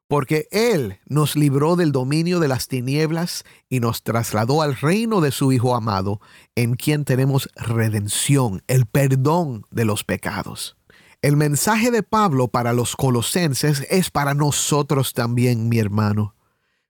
porque 0.08 0.48
Él 0.50 0.98
nos 1.06 1.36
libró 1.36 1.76
del 1.76 1.92
dominio 1.92 2.40
de 2.40 2.48
las 2.48 2.68
tinieblas 2.68 3.44
y 3.68 3.80
nos 3.80 4.02
trasladó 4.02 4.62
al 4.62 4.76
reino 4.76 5.20
de 5.20 5.30
su 5.30 5.52
Hijo 5.52 5.74
amado, 5.74 6.20
en 6.54 6.74
quien 6.74 7.04
tenemos 7.04 7.48
redención, 7.56 8.62
el 8.66 8.86
perdón 8.86 9.64
de 9.70 9.84
los 9.84 10.04
pecados. 10.04 10.76
El 11.22 11.36
mensaje 11.36 11.90
de 11.90 12.02
Pablo 12.02 12.48
para 12.48 12.74
los 12.74 12.96
colosenses 12.96 13.86
es 13.88 14.10
para 14.10 14.34
nosotros 14.34 15.14
también, 15.14 15.70
mi 15.70 15.78
hermano. 15.78 16.34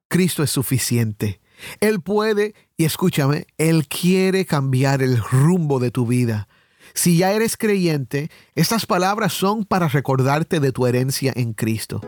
Cristo 0.08 0.42
es 0.42 0.50
suficiente. 0.50 1.40
Él 1.80 2.00
puede, 2.00 2.54
y 2.76 2.84
escúchame, 2.84 3.46
Él 3.58 3.86
quiere 3.86 4.44
cambiar 4.44 5.02
el 5.02 5.18
rumbo 5.18 5.78
de 5.78 5.92
tu 5.92 6.06
vida. 6.06 6.48
Si 6.94 7.16
ya 7.16 7.32
eres 7.32 7.56
creyente, 7.56 8.28
estas 8.56 8.86
palabras 8.86 9.32
son 9.32 9.64
para 9.64 9.88
recordarte 9.88 10.58
de 10.58 10.72
tu 10.72 10.86
herencia 10.86 11.32
en 11.36 11.52
Cristo. 11.52 12.00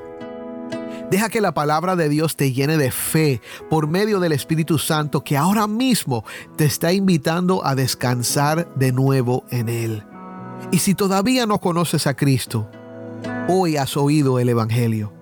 Deja 1.10 1.28
que 1.28 1.40
la 1.40 1.54
palabra 1.54 1.94
de 1.94 2.08
Dios 2.08 2.34
te 2.34 2.52
llene 2.52 2.76
de 2.76 2.90
fe 2.90 3.40
por 3.70 3.86
medio 3.86 4.18
del 4.18 4.32
Espíritu 4.32 4.76
Santo 4.78 5.22
que 5.22 5.36
ahora 5.36 5.68
mismo 5.68 6.24
te 6.56 6.64
está 6.64 6.92
invitando 6.92 7.64
a 7.64 7.76
descansar 7.76 8.74
de 8.74 8.90
nuevo 8.90 9.44
en 9.50 9.68
Él. 9.68 10.02
Y 10.72 10.78
si 10.78 10.94
todavía 10.94 11.46
no 11.46 11.60
conoces 11.60 12.08
a 12.08 12.14
Cristo, 12.14 12.68
hoy 13.48 13.76
has 13.76 13.96
oído 13.96 14.40
el 14.40 14.48
Evangelio. 14.48 15.12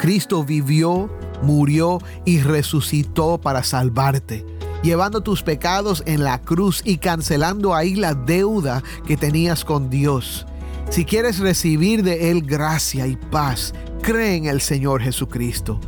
Cristo 0.00 0.44
vivió, 0.44 1.08
murió 1.42 1.98
y 2.24 2.40
resucitó 2.40 3.40
para 3.40 3.62
salvarte, 3.62 4.44
llevando 4.82 5.20
tus 5.20 5.44
pecados 5.44 6.02
en 6.06 6.24
la 6.24 6.40
cruz 6.40 6.82
y 6.84 6.98
cancelando 6.98 7.76
ahí 7.76 7.94
la 7.94 8.14
deuda 8.14 8.82
que 9.06 9.16
tenías 9.16 9.64
con 9.64 9.88
Dios. 9.88 10.46
Si 10.90 11.04
quieres 11.04 11.38
recibir 11.38 12.02
de 12.02 12.30
Él 12.30 12.42
gracia 12.42 13.06
y 13.06 13.16
paz, 13.16 13.74
cree 14.02 14.36
en 14.36 14.46
el 14.46 14.60
Señor 14.60 15.02
Jesucristo. 15.02 15.80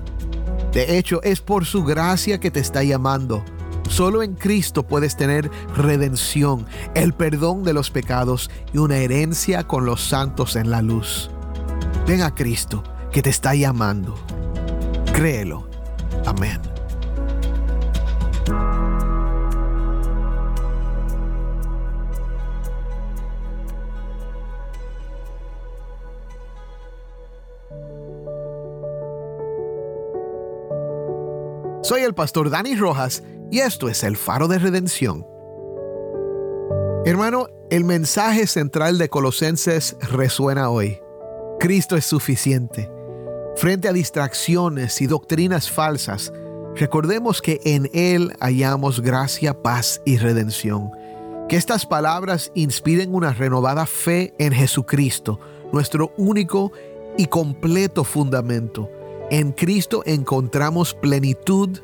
De 0.73 0.99
hecho, 0.99 1.23
es 1.23 1.41
por 1.41 1.65
su 1.65 1.85
gracia 1.85 2.39
que 2.39 2.51
te 2.51 2.61
está 2.61 2.83
llamando. 2.83 3.45
Solo 3.89 4.23
en 4.23 4.35
Cristo 4.35 4.87
puedes 4.87 5.17
tener 5.17 5.51
redención, 5.77 6.67
el 6.95 7.13
perdón 7.13 7.65
de 7.65 7.73
los 7.73 7.91
pecados 7.91 8.49
y 8.73 8.79
una 8.79 8.99
herencia 8.99 9.67
con 9.67 9.85
los 9.85 10.01
santos 10.01 10.55
en 10.55 10.71
la 10.71 10.81
luz. 10.81 11.29
Ven 12.07 12.23
a 12.23 12.35
Cristo 12.35 12.85
que 13.11 13.23
te 13.23 13.31
está 13.31 13.55
llamando. 13.55 14.15
Créelo. 15.13 15.69
Amén. 16.25 16.61
Soy 31.91 32.03
el 32.03 32.15
pastor 32.15 32.51
Dani 32.51 32.77
Rojas 32.77 33.25
y 33.51 33.59
esto 33.59 33.89
es 33.89 34.05
el 34.05 34.17
faro 34.17 34.47
de 34.47 34.61
redención. 34.61 35.27
Hermano, 37.05 37.49
el 37.69 37.83
mensaje 37.83 38.47
central 38.47 38.97
de 38.97 39.09
Colosenses 39.09 39.97
resuena 40.01 40.71
hoy. 40.71 41.01
Cristo 41.59 41.97
es 41.97 42.05
suficiente. 42.05 42.89
Frente 43.57 43.89
a 43.89 43.93
distracciones 43.93 45.01
y 45.01 45.09
doctrinas 45.09 45.69
falsas, 45.69 46.33
recordemos 46.77 47.43
que 47.43 47.59
en 47.65 47.91
Él 47.93 48.37
hallamos 48.39 49.01
gracia, 49.01 49.61
paz 49.61 50.01
y 50.05 50.17
redención. 50.19 50.93
Que 51.49 51.57
estas 51.57 51.87
palabras 51.87 52.53
inspiren 52.55 53.13
una 53.13 53.33
renovada 53.33 53.85
fe 53.85 54.33
en 54.39 54.53
Jesucristo, 54.53 55.41
nuestro 55.73 56.13
único 56.17 56.71
y 57.19 57.27
completo 57.27 58.05
fundamento 58.05 58.89
en 59.31 59.53
Cristo 59.53 60.03
encontramos 60.07 60.93
plenitud 60.93 61.79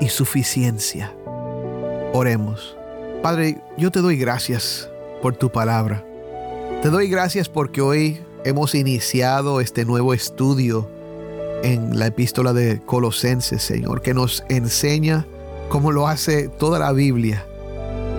y 0.00 0.08
suficiencia. 0.08 1.14
Oremos. 2.12 2.76
Padre, 3.22 3.58
yo 3.76 3.90
te 3.90 4.00
doy 4.00 4.16
gracias 4.16 4.88
por 5.20 5.34
tu 5.34 5.50
palabra. 5.50 6.04
Te 6.82 6.90
doy 6.90 7.08
gracias 7.08 7.48
porque 7.48 7.80
hoy 7.80 8.20
hemos 8.44 8.74
iniciado 8.76 9.60
este 9.60 9.84
nuevo 9.84 10.14
estudio 10.14 10.88
en 11.64 11.98
la 11.98 12.06
epístola 12.06 12.52
de 12.52 12.80
Colosenses, 12.84 13.62
Señor, 13.62 14.02
que 14.02 14.14
nos 14.14 14.44
enseña, 14.48 15.26
como 15.68 15.90
lo 15.90 16.06
hace 16.06 16.48
toda 16.48 16.78
la 16.78 16.92
Biblia, 16.92 17.44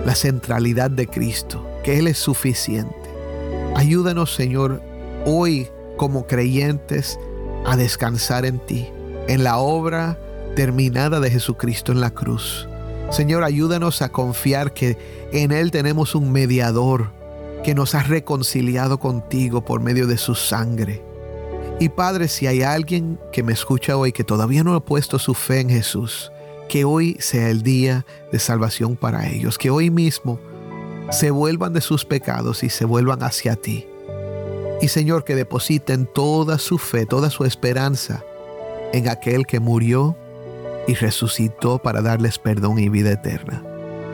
la 0.04 0.14
centralidad 0.14 0.90
de 0.90 1.06
Cristo, 1.06 1.66
que 1.82 1.98
Él 1.98 2.06
es 2.06 2.18
suficiente. 2.18 2.94
Ayúdanos, 3.74 4.34
Señor, 4.34 4.82
hoy 5.24 5.68
como 5.96 6.26
creyentes, 6.26 7.18
a 7.64 7.76
descansar 7.76 8.44
en 8.46 8.58
ti, 8.58 8.88
en 9.28 9.44
la 9.44 9.58
obra 9.58 10.18
terminada 10.56 11.20
de 11.20 11.30
Jesucristo 11.30 11.92
en 11.92 12.00
la 12.00 12.10
cruz. 12.10 12.68
Señor, 13.10 13.44
ayúdanos 13.44 14.02
a 14.02 14.10
confiar 14.10 14.74
que 14.74 14.98
en 15.32 15.52
Él 15.52 15.70
tenemos 15.70 16.14
un 16.14 16.30
mediador 16.30 17.10
que 17.64 17.74
nos 17.74 17.94
ha 17.94 18.02
reconciliado 18.02 18.98
contigo 18.98 19.64
por 19.64 19.80
medio 19.80 20.06
de 20.06 20.18
su 20.18 20.34
sangre. 20.34 21.02
Y 21.80 21.88
Padre, 21.88 22.28
si 22.28 22.46
hay 22.46 22.62
alguien 22.62 23.18
que 23.32 23.42
me 23.42 23.52
escucha 23.52 23.96
hoy 23.96 24.12
que 24.12 24.24
todavía 24.24 24.64
no 24.64 24.74
ha 24.74 24.84
puesto 24.84 25.18
su 25.18 25.34
fe 25.34 25.60
en 25.60 25.70
Jesús, 25.70 26.32
que 26.68 26.84
hoy 26.84 27.16
sea 27.18 27.48
el 27.48 27.62
día 27.62 28.04
de 28.30 28.38
salvación 28.38 28.96
para 28.96 29.28
ellos, 29.28 29.58
que 29.58 29.70
hoy 29.70 29.90
mismo 29.90 30.38
se 31.10 31.30
vuelvan 31.30 31.72
de 31.72 31.80
sus 31.80 32.04
pecados 32.04 32.62
y 32.62 32.68
se 32.68 32.84
vuelvan 32.84 33.22
hacia 33.22 33.56
ti. 33.56 33.87
Y 34.80 34.88
Señor, 34.88 35.24
que 35.24 35.34
depositen 35.34 36.06
toda 36.06 36.58
su 36.58 36.78
fe, 36.78 37.04
toda 37.04 37.30
su 37.30 37.44
esperanza 37.44 38.24
en 38.92 39.08
aquel 39.08 39.46
que 39.46 39.60
murió 39.60 40.16
y 40.86 40.94
resucitó 40.94 41.78
para 41.78 42.00
darles 42.00 42.38
perdón 42.38 42.78
y 42.78 42.88
vida 42.88 43.12
eterna. 43.12 43.62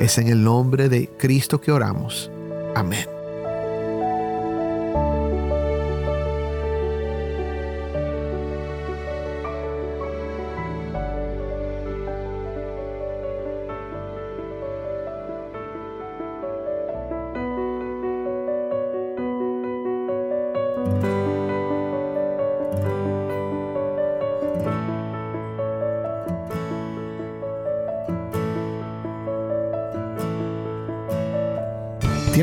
Es 0.01 0.19
en 0.19 0.29
el 0.29 0.43
nombre 0.43 0.89
de 0.89 1.09
Cristo 1.09 1.61
que 1.61 1.71
oramos. 1.71 2.31
Amén. 2.75 3.07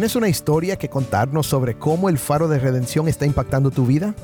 ¿Tienes 0.01 0.15
una 0.15 0.29
historia 0.29 0.77
que 0.77 0.89
contarnos 0.89 1.45
sobre 1.45 1.77
cómo 1.77 2.09
el 2.09 2.17
faro 2.17 2.47
de 2.47 2.57
redención 2.57 3.07
está 3.07 3.27
impactando 3.27 3.69
tu 3.69 3.85
vida? 3.85 4.15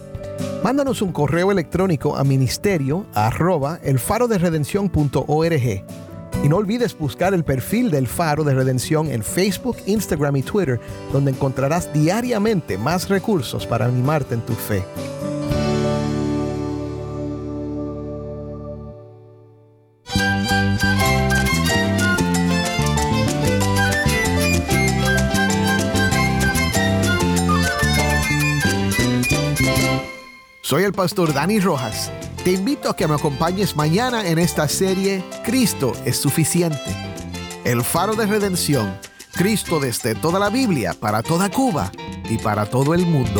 Mándanos 0.63 1.03
un 1.03 1.11
correo 1.11 1.51
electrónico 1.51 2.17
a 2.17 2.23
ministerio 2.23 3.05
Y 6.43 6.49
no 6.49 6.57
olvides 6.57 6.97
buscar 6.97 7.35
el 7.35 7.43
perfil 7.43 7.91
del 7.91 8.07
Faro 8.07 8.43
de 8.43 8.55
Redención 8.55 9.11
en 9.11 9.21
Facebook, 9.21 9.77
Instagram 9.85 10.37
y 10.37 10.41
Twitter, 10.41 10.79
donde 11.13 11.29
encontrarás 11.29 11.93
diariamente 11.93 12.79
más 12.79 13.07
recursos 13.07 13.67
para 13.67 13.85
animarte 13.85 14.33
en 14.33 14.41
tu 14.41 14.53
fe. 14.53 14.83
Soy 30.67 30.83
el 30.83 30.91
pastor 30.91 31.33
Dani 31.33 31.61
Rojas. 31.61 32.11
Te 32.43 32.51
invito 32.51 32.89
a 32.89 32.95
que 32.97 33.07
me 33.07 33.15
acompañes 33.15 33.77
mañana 33.77 34.27
en 34.27 34.37
esta 34.37 34.67
serie 34.67 35.23
Cristo 35.45 35.93
es 36.03 36.17
suficiente. 36.17 36.77
El 37.63 37.85
faro 37.85 38.15
de 38.15 38.25
redención. 38.25 38.99
Cristo 39.31 39.79
desde 39.79 40.13
toda 40.13 40.39
la 40.39 40.49
Biblia, 40.49 40.93
para 40.93 41.23
toda 41.23 41.49
Cuba 41.49 41.89
y 42.29 42.37
para 42.37 42.65
todo 42.65 42.93
el 42.93 43.05
mundo. 43.05 43.39